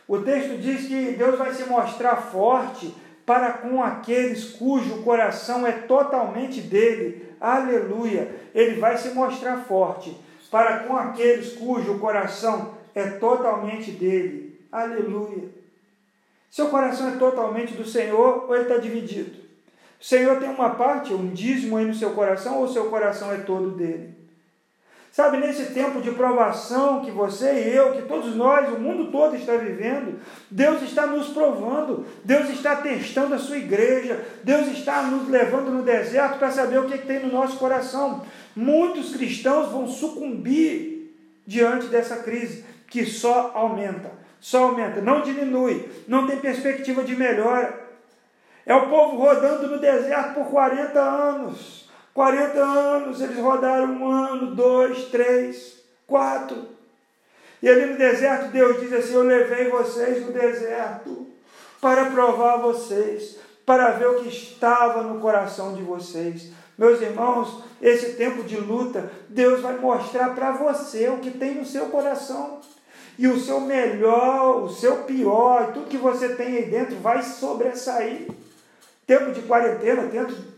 O 0.08 0.22
texto 0.22 0.56
diz 0.56 0.86
que 0.86 1.12
Deus 1.12 1.38
vai 1.38 1.52
se 1.52 1.64
mostrar 1.64 2.16
forte 2.16 2.94
para 3.26 3.52
com 3.52 3.82
aqueles 3.82 4.52
cujo 4.52 5.02
coração 5.02 5.66
é 5.66 5.72
totalmente 5.72 6.62
dele. 6.62 7.28
Aleluia! 7.38 8.34
Ele 8.54 8.80
vai 8.80 8.96
se 8.96 9.10
mostrar 9.10 9.58
forte 9.58 10.16
para 10.50 10.78
com 10.84 10.96
aqueles 10.96 11.52
cujo 11.52 11.98
coração 11.98 12.74
é 12.94 13.04
totalmente 13.04 13.90
dele. 13.90 14.58
Aleluia! 14.72 15.50
Seu 16.50 16.68
coração 16.68 17.08
é 17.08 17.18
totalmente 17.18 17.74
do 17.74 17.84
Senhor 17.84 18.46
ou 18.48 18.54
ele 18.54 18.62
está 18.62 18.78
dividido? 18.78 19.46
O 20.00 20.04
Senhor 20.04 20.40
tem 20.40 20.48
uma 20.48 20.70
parte, 20.70 21.12
um 21.12 21.28
dízimo 21.28 21.76
aí 21.76 21.84
no 21.84 21.94
seu 21.94 22.12
coração 22.12 22.60
ou 22.60 22.68
seu 22.68 22.88
coração 22.88 23.30
é 23.30 23.38
todo 23.38 23.72
dele? 23.72 24.14
Sabe, 25.10 25.38
nesse 25.38 25.72
tempo 25.72 26.00
de 26.00 26.10
provação 26.12 27.04
que 27.04 27.10
você 27.10 27.50
e 27.52 27.74
eu, 27.74 27.92
que 27.92 28.02
todos 28.02 28.36
nós, 28.36 28.68
o 28.68 28.78
mundo 28.78 29.10
todo 29.10 29.34
está 29.34 29.56
vivendo, 29.56 30.20
Deus 30.50 30.82
está 30.82 31.06
nos 31.06 31.28
provando, 31.28 32.06
Deus 32.24 32.50
está 32.50 32.76
testando 32.76 33.34
a 33.34 33.38
sua 33.38 33.56
igreja, 33.56 34.22
Deus 34.44 34.68
está 34.68 35.02
nos 35.02 35.28
levando 35.28 35.70
no 35.70 35.82
deserto 35.82 36.38
para 36.38 36.50
saber 36.50 36.78
o 36.78 36.86
que, 36.86 36.94
é 36.94 36.98
que 36.98 37.06
tem 37.06 37.20
no 37.20 37.32
nosso 37.32 37.58
coração. 37.58 38.24
Muitos 38.54 39.16
cristãos 39.16 39.72
vão 39.72 39.88
sucumbir 39.88 41.14
diante 41.46 41.86
dessa 41.86 42.18
crise 42.18 42.64
que 42.86 43.04
só 43.06 43.52
aumenta, 43.54 44.12
só 44.38 44.64
aumenta, 44.64 45.00
não 45.00 45.22
diminui, 45.22 45.88
não 46.06 46.26
tem 46.26 46.38
perspectiva 46.38 47.02
de 47.02 47.16
melhora. 47.16 47.88
É 48.64 48.74
o 48.74 48.88
povo 48.88 49.16
rodando 49.16 49.68
no 49.68 49.78
deserto 49.78 50.34
por 50.34 50.50
40 50.50 51.00
anos 51.00 51.77
40 52.18 52.58
anos, 52.58 53.20
eles 53.20 53.38
rodaram 53.38 53.92
um 53.92 54.10
ano, 54.10 54.52
dois, 54.52 55.04
três, 55.04 55.76
quatro. 56.04 56.66
E 57.62 57.68
ali 57.68 57.86
no 57.86 57.96
deserto, 57.96 58.50
Deus 58.50 58.80
diz 58.80 58.92
assim: 58.92 59.14
Eu 59.14 59.22
levei 59.22 59.68
vocês 59.68 60.26
no 60.26 60.32
deserto 60.32 61.28
para 61.80 62.06
provar 62.06 62.56
vocês, 62.56 63.36
para 63.64 63.92
ver 63.92 64.08
o 64.08 64.20
que 64.20 64.30
estava 64.30 65.04
no 65.04 65.20
coração 65.20 65.74
de 65.74 65.82
vocês. 65.84 66.50
Meus 66.76 67.00
irmãos, 67.00 67.62
esse 67.80 68.14
tempo 68.14 68.42
de 68.42 68.56
luta, 68.56 69.12
Deus 69.28 69.60
vai 69.60 69.76
mostrar 69.76 70.34
para 70.34 70.50
você 70.50 71.08
o 71.08 71.18
que 71.18 71.30
tem 71.30 71.54
no 71.54 71.64
seu 71.64 71.86
coração. 71.86 72.58
E 73.16 73.28
o 73.28 73.38
seu 73.38 73.60
melhor, 73.60 74.64
o 74.64 74.68
seu 74.68 75.04
pior, 75.04 75.70
tudo 75.72 75.88
que 75.88 75.96
você 75.96 76.30
tem 76.30 76.56
aí 76.56 76.64
dentro 76.64 76.96
vai 76.96 77.22
sobressair. 77.22 78.26
Tempo 79.08 79.32
de 79.32 79.40
quarentena, 79.40 80.02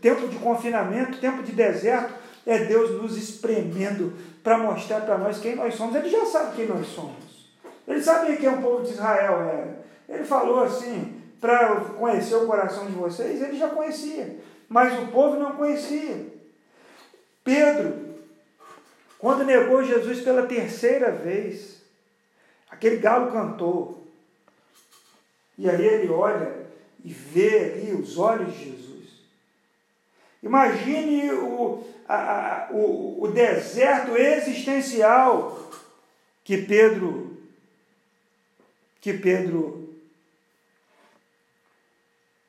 tempo, 0.01 0.27
de 0.27 0.37
confinamento, 0.39 1.21
tempo 1.21 1.41
de 1.41 1.53
deserto, 1.53 2.13
é 2.45 2.65
Deus 2.65 3.01
nos 3.01 3.15
espremendo 3.15 4.11
para 4.43 4.57
mostrar 4.57 4.99
para 5.05 5.17
nós 5.17 5.39
quem 5.39 5.55
nós 5.55 5.73
somos. 5.73 5.95
Ele 5.95 6.09
já 6.09 6.25
sabe 6.25 6.57
quem 6.57 6.67
nós 6.67 6.85
somos. 6.87 7.49
Ele 7.87 8.03
sabia 8.03 8.35
quem 8.35 8.49
o 8.49 8.61
povo 8.61 8.83
de 8.83 8.91
Israel 8.91 9.41
era. 9.41 9.85
Ele 10.09 10.25
falou 10.25 10.61
assim, 10.65 11.21
para 11.39 11.77
conhecer 11.97 12.35
o 12.35 12.45
coração 12.45 12.87
de 12.87 12.91
vocês, 12.91 13.41
ele 13.41 13.57
já 13.57 13.69
conhecia, 13.69 14.39
mas 14.67 15.01
o 15.01 15.07
povo 15.07 15.39
não 15.39 15.55
conhecia. 15.55 16.27
Pedro, 17.45 18.17
quando 19.17 19.45
negou 19.45 19.81
Jesus 19.81 20.19
pela 20.19 20.45
terceira 20.45 21.09
vez, 21.09 21.81
aquele 22.69 22.97
galo 22.97 23.31
cantou. 23.31 24.05
E 25.57 25.69
aí 25.69 25.85
ele 25.85 26.09
olha 26.09 26.60
e 27.03 27.11
vê 27.11 27.73
ali 27.73 27.93
os 27.93 28.17
olhos 28.17 28.53
de 28.53 28.65
Jesus. 28.65 28.91
Imagine 30.43 31.31
o, 31.31 31.83
a, 32.07 32.67
o, 32.71 33.23
o 33.23 33.27
deserto 33.27 34.17
existencial 34.17 35.69
que 36.43 36.57
Pedro 36.57 37.31
que 38.99 39.13
Pedro 39.13 39.89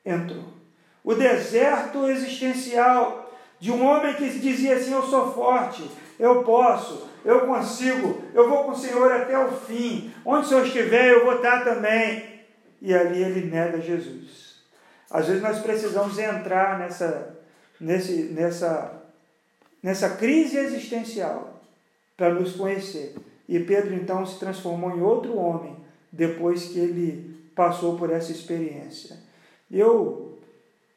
entrou. 0.05 0.53
O 1.03 1.15
deserto 1.15 2.07
existencial 2.07 3.33
de 3.59 3.71
um 3.71 3.83
homem 3.83 4.13
que 4.13 4.29
dizia 4.29 4.75
assim: 4.75 4.93
Eu 4.93 5.03
sou 5.03 5.33
forte, 5.33 5.89
eu 6.19 6.43
posso, 6.43 7.09
eu 7.25 7.47
consigo, 7.47 8.23
eu 8.33 8.47
vou 8.47 8.65
com 8.65 8.71
o 8.71 8.77
Senhor 8.77 9.11
até 9.11 9.37
o 9.37 9.51
fim. 9.51 10.13
Onde 10.23 10.45
o 10.45 10.49
Senhor 10.49 10.65
estiver, 10.65 11.11
eu 11.11 11.25
vou 11.25 11.35
estar 11.35 11.63
também. 11.63 12.31
E 12.81 12.93
ali 12.93 13.21
ele 13.21 13.49
nega 13.49 13.81
Jesus. 13.81 14.42
Às 15.13 15.27
vezes 15.27 15.43
nós 15.43 15.59
precisamos 15.59 16.17
entrar 16.17 16.79
nessa, 16.79 17.37
nesse, 17.79 18.23
nessa, 18.23 19.03
nessa 19.81 20.09
crise 20.09 20.57
existencial 20.57 21.61
para 22.17 22.33
nos 22.33 22.53
conhecer. 22.53 23.15
E 23.47 23.59
Pedro 23.59 23.93
então 23.93 24.25
se 24.25 24.39
transformou 24.39 24.89
em 24.97 25.01
outro 25.01 25.37
homem 25.37 25.77
depois 26.11 26.69
que 26.69 26.79
ele 26.79 27.47
passou 27.55 27.95
por 27.95 28.09
essa 28.09 28.31
experiência. 28.31 29.17
Eu 29.69 30.39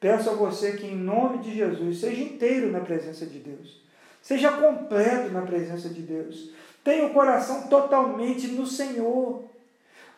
peço 0.00 0.30
a 0.30 0.34
você 0.34 0.72
que, 0.72 0.86
em 0.86 0.96
nome 0.96 1.38
de 1.38 1.54
Jesus, 1.54 2.00
seja 2.00 2.22
inteiro 2.22 2.72
na 2.72 2.80
presença 2.80 3.26
de 3.26 3.38
Deus. 3.38 3.82
Seja 4.22 4.50
completo 4.52 5.30
na 5.30 5.42
presença 5.42 5.90
de 5.90 6.00
Deus. 6.00 6.52
Tenha 6.82 7.06
o 7.06 7.12
coração 7.12 7.68
totalmente 7.68 8.48
no 8.48 8.66
Senhor. 8.66 9.44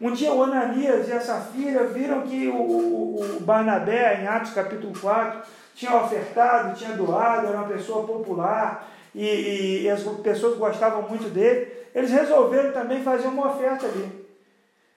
Um 0.01 0.13
dia 0.13 0.33
o 0.33 0.45
Ananias 0.45 1.09
e 1.09 1.13
a 1.13 1.21
Safira 1.21 1.89
viram 1.89 2.23
que 2.23 2.47
o, 2.47 2.55
o, 2.55 3.37
o 3.37 3.41
Barnabé, 3.41 4.23
em 4.23 4.29
Atos 4.29 4.53
capítulo 4.53 4.93
4, 4.99 5.43
tinha 5.75 5.97
ofertado, 5.97 6.77
tinha 6.77 6.97
doado, 6.97 7.49
era 7.49 7.59
uma 7.59 7.67
pessoa 7.67 8.07
popular 8.07 8.89
e, 9.13 9.83
e 9.83 9.91
as 9.91 10.03
pessoas 10.23 10.57
gostavam 10.57 11.03
muito 11.09 11.29
dele. 11.31 11.73
Eles 11.93 12.13
resolveram 12.13 12.73
também 12.73 13.03
fazer 13.03 13.27
uma 13.27 13.49
oferta 13.49 13.87
ali. 13.87 14.29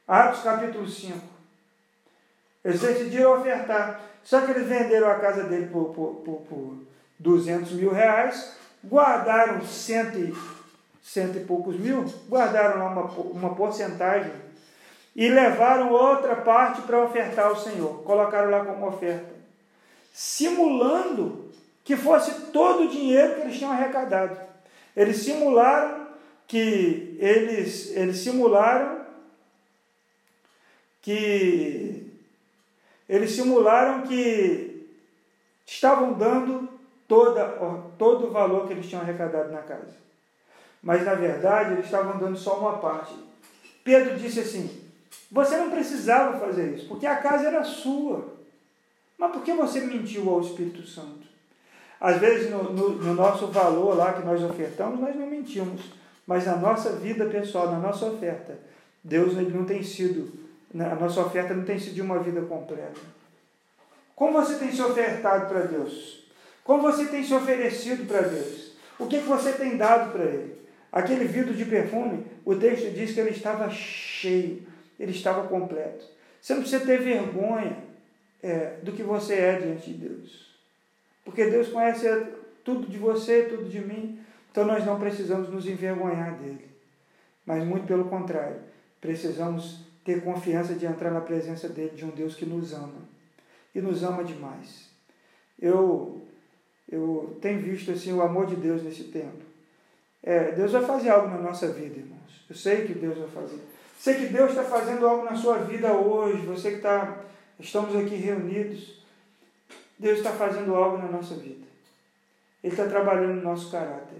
Atos 0.07 0.43
capítulo 0.43 0.87
5. 0.87 1.17
Eles 2.63 2.79
decidiram 2.79 3.39
ofertar. 3.39 4.01
Só 4.23 4.41
que 4.41 4.51
eles 4.51 4.67
venderam 4.67 5.09
a 5.09 5.15
casa 5.15 5.45
dele 5.45 5.65
por, 5.65 5.85
por, 5.95 6.15
por, 6.23 6.41
por 6.41 6.77
200 7.17 7.71
mil 7.71 7.91
reais, 7.91 8.55
guardaram 8.85 9.61
cento 9.63 10.19
e, 10.19 10.35
cento 11.01 11.37
e 11.37 11.43
poucos 11.43 11.75
mil, 11.79 12.05
guardaram 12.29 12.77
lá 12.77 12.89
uma, 12.89 13.05
uma 13.31 13.55
porcentagem 13.55 14.31
e 15.15 15.27
levaram 15.29 15.91
outra 15.91 16.35
parte 16.37 16.81
para 16.83 17.03
ofertar 17.03 17.47
ao 17.47 17.55
Senhor. 17.55 18.03
Colocaram 18.03 18.49
lá 18.49 18.65
como 18.65 18.87
oferta. 18.87 19.33
Simulando 20.13 21.51
que 21.83 21.95
fosse 21.97 22.51
todo 22.51 22.83
o 22.83 22.89
dinheiro 22.89 23.35
que 23.35 23.41
eles 23.41 23.57
tinham 23.57 23.71
arrecadado. 23.71 24.37
Eles 24.95 25.17
simularam 25.17 26.07
que 26.47 27.17
eles, 27.19 27.95
eles 27.95 28.17
simularam 28.17 29.01
que 31.01 32.11
eles 33.07 33.31
simularam 33.31 34.03
que 34.03 34.87
estavam 35.65 36.13
dando 36.13 36.69
toda, 37.07 37.45
todo 37.97 38.27
o 38.27 38.31
valor 38.31 38.67
que 38.67 38.73
eles 38.73 38.87
tinham 38.87 39.01
arrecadado 39.01 39.51
na 39.51 39.61
casa. 39.61 39.95
Mas 40.81 41.03
na 41.03 41.13
verdade 41.13 41.73
eles 41.73 41.85
estavam 41.85 42.17
dando 42.17 42.37
só 42.37 42.57
uma 42.59 42.77
parte. 42.77 43.13
Pedro 43.83 44.17
disse 44.17 44.39
assim: 44.39 44.80
Você 45.31 45.57
não 45.57 45.69
precisava 45.69 46.39
fazer 46.39 46.75
isso, 46.75 46.87
porque 46.87 47.05
a 47.05 47.17
casa 47.17 47.47
era 47.47 47.63
sua. 47.63 48.35
Mas 49.17 49.31
por 49.31 49.43
que 49.43 49.53
você 49.53 49.81
mentiu 49.81 50.29
ao 50.29 50.41
Espírito 50.41 50.85
Santo? 50.85 51.29
Às 51.99 52.17
vezes, 52.19 52.49
no, 52.49 52.73
no, 52.73 52.89
no 52.89 53.13
nosso 53.13 53.47
valor 53.47 53.95
lá 53.95 54.13
que 54.13 54.25
nós 54.25 54.43
ofertamos, 54.43 54.99
nós 54.99 55.15
não 55.15 55.27
mentimos. 55.27 55.81
Mas 56.25 56.45
na 56.45 56.55
nossa 56.55 56.93
vida 56.93 57.25
pessoal, 57.25 57.71
na 57.71 57.79
nossa 57.79 58.05
oferta, 58.05 58.57
Deus 59.03 59.37
ele 59.37 59.55
não 59.55 59.65
tem 59.65 59.83
sido 59.83 60.41
a 60.79 60.95
nossa 60.95 61.21
oferta 61.21 61.53
não 61.53 61.65
tem 61.65 61.77
sido 61.77 61.95
de 61.95 62.01
uma 62.01 62.19
vida 62.19 62.41
completa. 62.41 62.99
Como 64.15 64.33
você 64.33 64.55
tem 64.55 64.71
se 64.71 64.81
ofertado 64.81 65.47
para 65.47 65.61
Deus? 65.61 66.23
Como 66.63 66.81
você 66.81 67.05
tem 67.05 67.23
se 67.23 67.33
oferecido 67.33 68.07
para 68.07 68.21
Deus? 68.21 68.71
O 68.97 69.07
que, 69.07 69.19
que 69.19 69.27
você 69.27 69.51
tem 69.51 69.75
dado 69.75 70.11
para 70.11 70.23
Ele? 70.23 70.55
Aquele 70.91 71.25
vidro 71.25 71.53
de 71.53 71.65
perfume, 71.65 72.25
o 72.45 72.55
texto 72.55 72.93
diz 72.93 73.13
que 73.13 73.19
ele 73.19 73.29
estava 73.29 73.69
cheio, 73.69 74.63
ele 75.01 75.11
estava 75.11 75.47
completo. 75.47 76.05
Você 76.39 76.53
não 76.53 76.61
precisa 76.61 76.85
ter 76.85 77.01
vergonha 77.01 77.75
é, 78.41 78.77
do 78.83 78.91
que 78.91 79.01
você 79.01 79.33
é 79.33 79.59
diante 79.59 79.91
de 79.91 80.07
Deus. 80.07 80.51
Porque 81.25 81.49
Deus 81.49 81.69
conhece 81.69 82.07
tudo 82.63 82.87
de 82.87 82.99
você, 82.99 83.43
tudo 83.43 83.67
de 83.67 83.79
mim, 83.79 84.19
então 84.51 84.63
nós 84.63 84.85
não 84.85 84.99
precisamos 84.99 85.49
nos 85.49 85.67
envergonhar 85.67 86.37
dele. 86.37 86.69
Mas 87.43 87.63
muito 87.63 87.87
pelo 87.87 88.05
contrário, 88.05 88.57
precisamos 88.99 89.79
ter 90.05 90.23
confiança 90.23 90.75
de 90.75 90.85
entrar 90.85 91.09
na 91.09 91.21
presença 91.21 91.67
dele, 91.67 91.95
de 91.95 92.05
um 92.05 92.09
Deus 92.09 92.35
que 92.35 92.45
nos 92.45 92.71
ama 92.71 93.09
e 93.73 93.81
nos 93.81 94.03
ama 94.03 94.23
demais. 94.23 94.89
Eu 95.59 96.21
eu 96.91 97.37
tenho 97.41 97.59
visto 97.61 97.89
assim 97.89 98.13
o 98.13 98.21
amor 98.21 98.45
de 98.45 98.55
Deus 98.55 98.83
nesse 98.83 99.05
tempo. 99.05 99.45
É, 100.21 100.51
Deus 100.51 100.73
vai 100.73 100.83
fazer 100.83 101.09
algo 101.09 101.29
na 101.29 101.37
nossa 101.37 101.71
vida, 101.71 101.97
irmãos. 101.97 102.45
Eu 102.49 102.55
sei 102.55 102.85
que 102.85 102.93
Deus 102.93 103.17
vai 103.17 103.29
fazer. 103.29 103.61
Sei 104.01 104.15
que 104.15 104.33
Deus 104.33 104.49
está 104.49 104.63
fazendo 104.63 105.07
algo 105.07 105.25
na 105.25 105.35
sua 105.35 105.59
vida 105.59 105.93
hoje. 105.93 106.45
Você 106.47 106.71
que 106.71 106.77
está, 106.77 107.19
estamos 107.59 107.95
aqui 107.95 108.15
reunidos, 108.15 109.05
Deus 109.99 110.17
está 110.17 110.31
fazendo 110.31 110.73
algo 110.73 110.97
na 110.97 111.07
nossa 111.07 111.35
vida. 111.35 111.67
Ele 112.63 112.73
está 112.73 112.87
trabalhando 112.87 113.35
no 113.35 113.43
nosso 113.43 113.69
caráter. 113.69 114.17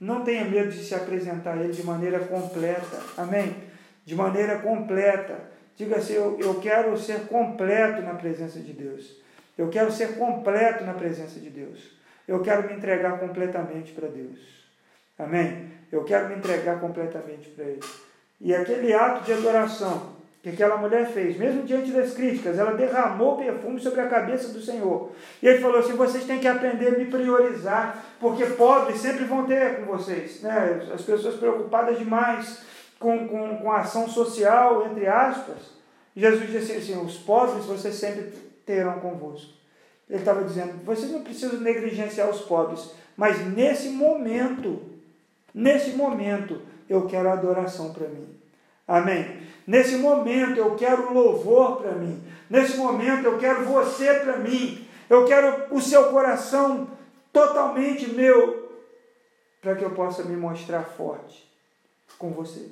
Não 0.00 0.24
tenha 0.24 0.44
medo 0.44 0.70
de 0.70 0.82
se 0.82 0.94
apresentar 0.94 1.58
a 1.58 1.62
Ele 1.62 1.72
de 1.72 1.84
maneira 1.84 2.18
completa. 2.18 3.00
Amém? 3.16 3.70
de 4.10 4.16
maneira 4.16 4.58
completa. 4.58 5.38
Diga 5.76 5.98
assim: 5.98 6.14
eu, 6.14 6.36
eu 6.40 6.60
quero 6.60 6.98
ser 6.98 7.28
completo 7.28 8.02
na 8.02 8.14
presença 8.14 8.58
de 8.58 8.72
Deus. 8.72 9.16
Eu 9.56 9.68
quero 9.68 9.92
ser 9.92 10.16
completo 10.16 10.82
na 10.82 10.94
presença 10.94 11.38
de 11.38 11.48
Deus. 11.48 11.92
Eu 12.26 12.40
quero 12.42 12.66
me 12.66 12.74
entregar 12.74 13.20
completamente 13.20 13.92
para 13.92 14.08
Deus. 14.08 14.38
Amém? 15.16 15.70
Eu 15.92 16.02
quero 16.02 16.28
me 16.28 16.34
entregar 16.34 16.80
completamente 16.80 17.50
para 17.50 17.66
Ele. 17.66 17.80
E 18.40 18.54
aquele 18.54 18.92
ato 18.92 19.24
de 19.24 19.32
adoração 19.32 20.18
que 20.42 20.48
aquela 20.48 20.78
mulher 20.78 21.06
fez, 21.12 21.36
mesmo 21.36 21.64
diante 21.64 21.90
das 21.90 22.14
críticas, 22.14 22.58
ela 22.58 22.72
derramou 22.72 23.36
perfume 23.36 23.78
sobre 23.78 24.00
a 24.00 24.08
cabeça 24.08 24.48
do 24.48 24.60
Senhor. 24.60 25.12
E 25.42 25.46
ele 25.46 25.60
falou 25.60 25.80
assim: 25.80 25.92
vocês 25.92 26.24
têm 26.24 26.38
que 26.38 26.48
aprender 26.48 26.88
a 26.88 26.98
me 26.98 27.04
priorizar, 27.06 28.02
porque 28.18 28.46
pobres 28.46 29.00
sempre 29.00 29.24
vão 29.24 29.44
ter 29.44 29.76
com 29.76 29.96
vocês. 29.96 30.40
Né? 30.40 30.88
As 30.94 31.02
pessoas 31.02 31.36
preocupadas 31.36 31.98
demais 31.98 32.62
com, 32.98 33.28
com, 33.28 33.58
com 33.58 33.72
ação 33.72 34.08
social, 34.08 34.86
entre 34.90 35.06
aspas, 35.06 35.58
Jesus 36.16 36.50
disse 36.50 36.72
assim: 36.72 37.04
os 37.04 37.18
pobres 37.18 37.66
vocês 37.66 37.94
sempre 37.96 38.32
terão 38.64 38.98
convosco. 39.00 39.52
Ele 40.08 40.20
estava 40.20 40.42
dizendo: 40.44 40.82
vocês 40.84 41.10
não 41.10 41.22
precisam 41.22 41.60
negligenciar 41.60 42.30
os 42.30 42.40
pobres, 42.40 42.92
mas 43.14 43.46
nesse 43.46 43.90
momento, 43.90 44.80
nesse 45.54 45.90
momento, 45.90 46.62
eu 46.90 47.06
quero 47.06 47.30
adoração 47.30 47.92
para 47.92 48.08
mim. 48.08 48.28
Amém? 48.86 49.46
Nesse 49.64 49.96
momento 49.96 50.58
eu 50.58 50.74
quero 50.74 51.14
louvor 51.14 51.76
para 51.76 51.92
mim. 51.92 52.20
Nesse 52.50 52.76
momento 52.76 53.24
eu 53.24 53.38
quero 53.38 53.64
você 53.64 54.12
para 54.14 54.38
mim. 54.38 54.84
Eu 55.08 55.24
quero 55.24 55.72
o 55.72 55.80
seu 55.80 56.10
coração 56.10 56.88
totalmente 57.32 58.10
meu, 58.10 58.68
para 59.62 59.76
que 59.76 59.84
eu 59.84 59.90
possa 59.92 60.24
me 60.24 60.36
mostrar 60.36 60.82
forte 60.82 61.48
com 62.18 62.30
você. 62.30 62.68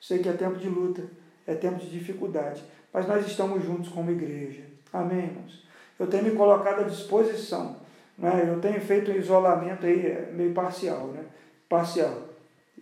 Sei 0.00 0.18
que 0.20 0.28
é 0.28 0.32
tempo 0.32 0.56
de 0.56 0.68
luta, 0.68 1.04
é 1.46 1.54
tempo 1.54 1.78
de 1.78 1.90
dificuldade, 1.90 2.64
mas 2.92 3.06
nós 3.06 3.26
estamos 3.26 3.62
juntos 3.62 3.90
como 3.90 4.10
igreja. 4.10 4.62
Amém, 4.92 5.26
irmãos? 5.26 5.66
Eu 5.98 6.06
tenho 6.06 6.24
me 6.24 6.30
colocado 6.30 6.80
à 6.80 6.84
disposição. 6.84 7.76
Né? 8.16 8.46
Eu 8.48 8.60
tenho 8.60 8.80
feito 8.80 9.10
um 9.10 9.14
isolamento 9.14 9.84
aí 9.84 10.06
é, 10.06 10.30
meio 10.32 10.54
parcial, 10.54 11.08
né? 11.08 11.24
Parcial. 11.68 12.25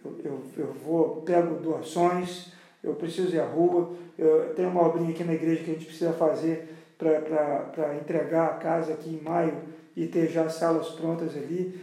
Eu, 0.04 0.42
eu, 0.56 0.72
vou, 0.84 1.22
pego 1.22 1.56
doações, 1.56 2.52
eu 2.82 2.94
preciso 2.94 3.34
ir 3.34 3.40
à 3.40 3.46
rua, 3.46 3.94
eu 4.18 4.52
tenho 4.54 4.68
uma 4.68 4.86
obrinha 4.86 5.10
aqui 5.10 5.24
na 5.24 5.34
igreja 5.34 5.64
que 5.64 5.70
a 5.70 5.74
gente 5.74 5.86
precisa 5.86 6.12
fazer 6.12 6.68
para 6.98 7.94
entregar 7.96 8.46
a 8.46 8.54
casa 8.54 8.92
aqui 8.92 9.10
em 9.10 9.22
maio 9.22 9.54
e 9.96 10.06
ter 10.06 10.28
já 10.28 10.42
as 10.42 10.54
salas 10.54 10.88
prontas 10.90 11.36
ali. 11.36 11.80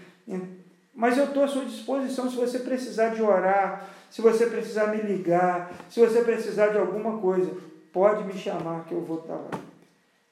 Mas 0.93 1.17
eu 1.17 1.25
estou 1.25 1.43
à 1.43 1.47
sua 1.47 1.65
disposição 1.65 2.29
se 2.29 2.35
você 2.35 2.59
precisar 2.59 3.09
de 3.09 3.21
orar, 3.21 3.89
se 4.09 4.21
você 4.21 4.45
precisar 4.45 4.87
me 4.87 5.01
ligar, 5.01 5.73
se 5.89 5.99
você 5.99 6.21
precisar 6.21 6.67
de 6.67 6.77
alguma 6.77 7.17
coisa, 7.19 7.49
pode 7.91 8.23
me 8.23 8.33
chamar 8.33 8.85
que 8.85 8.93
eu 8.93 9.01
vou 9.01 9.19
estar 9.19 9.35
lá. 9.35 9.51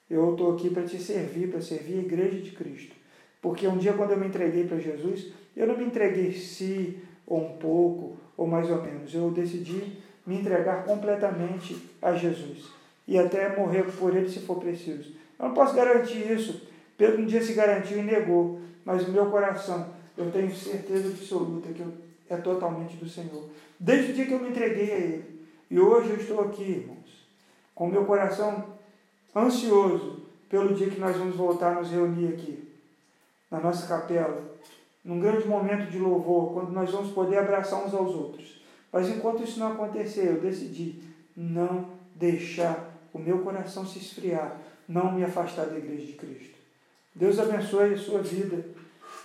Eu 0.10 0.32
estou 0.32 0.56
aqui 0.56 0.70
para 0.70 0.84
te 0.84 1.00
servir, 1.00 1.50
para 1.50 1.62
servir 1.62 2.00
a 2.00 2.02
igreja 2.02 2.40
de 2.40 2.52
Cristo. 2.52 2.96
Porque 3.42 3.68
um 3.68 3.78
dia, 3.78 3.94
quando 3.94 4.12
eu 4.12 4.18
me 4.18 4.28
entreguei 4.28 4.68
para 4.68 4.80
Jesus, 4.80 5.32
eu 5.56 5.68
não 5.68 5.78
me 5.78 5.86
entreguei 5.86 6.34
se 6.34 7.00
ou 7.30 7.46
um 7.46 7.58
pouco, 7.58 8.18
ou 8.36 8.48
mais 8.48 8.70
ou 8.70 8.82
menos. 8.82 9.14
Eu 9.14 9.32
decidi 9.32 9.98
me 10.26 10.40
entregar 10.40 10.84
completamente 10.84 11.78
a 12.02 12.14
Jesus. 12.14 12.68
E 13.08 13.18
até 13.18 13.56
morrer 13.56 13.84
por 13.84 14.16
ele 14.16 14.28
se 14.28 14.40
for 14.40 14.60
preciso. 14.60 15.14
Eu 15.40 15.48
não 15.48 15.54
posso 15.54 15.76
garantir 15.76 16.30
isso. 16.32 16.68
Pedro 16.98 17.22
um 17.22 17.26
dia 17.26 17.42
se 17.42 17.54
garantiu 17.54 18.00
e 18.00 18.04
negou. 18.04 18.60
Mas 18.84 19.08
o 19.08 19.12
meu 19.12 19.28
coração, 19.28 19.88
eu 20.18 20.32
tenho 20.32 20.54
certeza 20.54 21.10
absoluta 21.10 21.72
que 21.72 21.84
é 22.30 22.38
totalmente 22.38 22.98
do 22.98 23.08
Senhor. 23.08 23.50
Desde 23.80 24.12
o 24.12 24.16
dia 24.16 24.26
que 24.26 24.34
eu 24.34 24.40
me 24.40 24.50
entreguei 24.50 24.92
a 24.92 24.98
Ele. 24.98 25.40
E 25.70 25.80
hoje 25.80 26.10
eu 26.10 26.18
estou 26.18 26.42
aqui, 26.42 26.64
irmãos, 26.64 27.28
com 27.76 27.86
o 27.86 27.92
meu 27.92 28.06
coração 28.06 28.66
ansioso 29.36 30.24
pelo 30.50 30.74
dia 30.74 30.90
que 30.90 31.00
nós 31.00 31.16
vamos 31.16 31.36
voltar 31.36 31.78
a 31.78 31.80
nos 31.80 31.92
reunir 31.92 32.34
aqui, 32.34 32.68
na 33.52 33.60
nossa 33.60 33.88
capela, 33.88 34.44
num 35.10 35.20
grande 35.20 35.48
momento 35.48 35.90
de 35.90 35.98
louvor, 35.98 36.54
quando 36.54 36.70
nós 36.70 36.92
vamos 36.92 37.12
poder 37.12 37.40
abraçar 37.40 37.84
uns 37.84 37.96
aos 37.96 38.14
outros. 38.14 38.62
Mas 38.94 39.10
enquanto 39.10 39.44
isso 39.44 39.60
não 39.60 39.72
acontecer, 39.72 40.28
eu 40.28 40.40
decidi 40.40 41.02
não 41.36 41.90
deixar 42.14 42.96
o 43.12 43.18
meu 43.18 43.40
coração 43.40 43.84
se 43.88 43.98
esfriar, 43.98 44.62
não 44.88 45.12
me 45.12 45.24
afastar 45.24 45.66
da 45.66 45.80
igreja 45.80 46.06
de 46.06 46.14
Cristo. 46.14 46.54
Deus 47.16 47.40
abençoe 47.40 47.96
a 47.96 47.98
sua 47.98 48.22
vida 48.22 48.64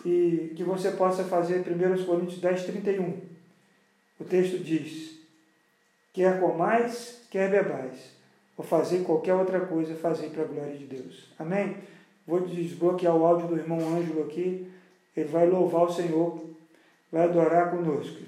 e 0.06 0.54
que 0.56 0.64
você 0.64 0.90
possa 0.92 1.22
fazer 1.22 1.58
1 1.60 2.04
Coríntios 2.06 2.40
10, 2.40 2.64
31. 2.64 3.20
O 4.18 4.24
texto 4.24 4.64
diz: 4.64 5.18
Quer 6.14 6.40
comais, 6.40 7.26
quer 7.30 7.50
bebais, 7.50 8.12
ou 8.56 8.64
fazer 8.64 9.04
qualquer 9.04 9.34
outra 9.34 9.60
coisa, 9.60 9.94
fazer 9.94 10.30
para 10.30 10.44
a 10.44 10.46
glória 10.46 10.78
de 10.78 10.86
Deus. 10.86 11.30
Amém? 11.38 11.76
Vou 12.26 12.40
desbloquear 12.40 13.14
o 13.14 13.26
áudio 13.26 13.48
do 13.48 13.58
irmão 13.58 13.78
Ângelo 13.98 14.22
aqui. 14.22 14.72
Ele 15.16 15.28
vai 15.28 15.48
louvar 15.48 15.82
o 15.82 15.92
Senhor, 15.92 16.44
vai 17.10 17.24
adorar 17.24 17.70
conosco. 17.70 18.22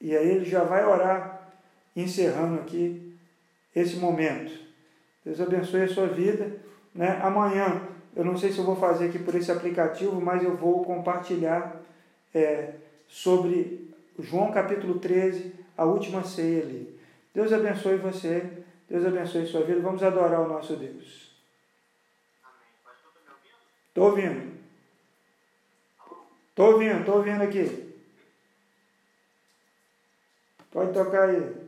E 0.00 0.16
aí 0.16 0.28
ele 0.28 0.44
já 0.44 0.64
vai 0.64 0.84
orar, 0.84 1.48
encerrando 1.94 2.60
aqui 2.60 3.16
esse 3.74 3.96
momento. 3.96 4.52
Deus 5.24 5.40
abençoe 5.40 5.82
a 5.82 5.88
sua 5.88 6.06
vida. 6.06 6.56
Né? 6.94 7.18
Amanhã, 7.22 7.82
eu 8.14 8.24
não 8.24 8.36
sei 8.36 8.52
se 8.52 8.58
eu 8.58 8.64
vou 8.64 8.76
fazer 8.76 9.08
aqui 9.08 9.18
por 9.18 9.34
esse 9.34 9.50
aplicativo, 9.50 10.20
mas 10.20 10.42
eu 10.42 10.56
vou 10.56 10.84
compartilhar 10.84 11.80
é, 12.34 12.74
sobre 13.08 13.90
João 14.18 14.52
capítulo 14.52 14.98
13, 14.98 15.54
a 15.76 15.84
última 15.84 16.22
ceia 16.22 16.62
ali. 16.62 16.98
Deus 17.34 17.52
abençoe 17.52 17.96
você, 17.96 18.64
Deus 18.88 19.06
abençoe 19.06 19.42
a 19.42 19.46
sua 19.46 19.62
vida. 19.62 19.80
Vamos 19.80 20.02
adorar 20.02 20.40
o 20.40 20.48
nosso 20.48 20.76
Deus. 20.76 21.32
Estou 23.88 24.10
ouvindo. 24.10 24.51
Estou 26.52 26.72
ouvindo, 26.72 27.00
estou 27.00 27.16
ouvindo 27.16 27.42
aqui. 27.42 27.94
Pode 30.70 30.92
tocar 30.92 31.30
aí. 31.30 31.62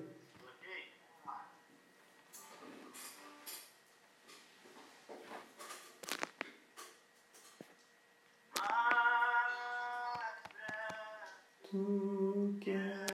Tu 11.71 11.73
quer 11.73 12.44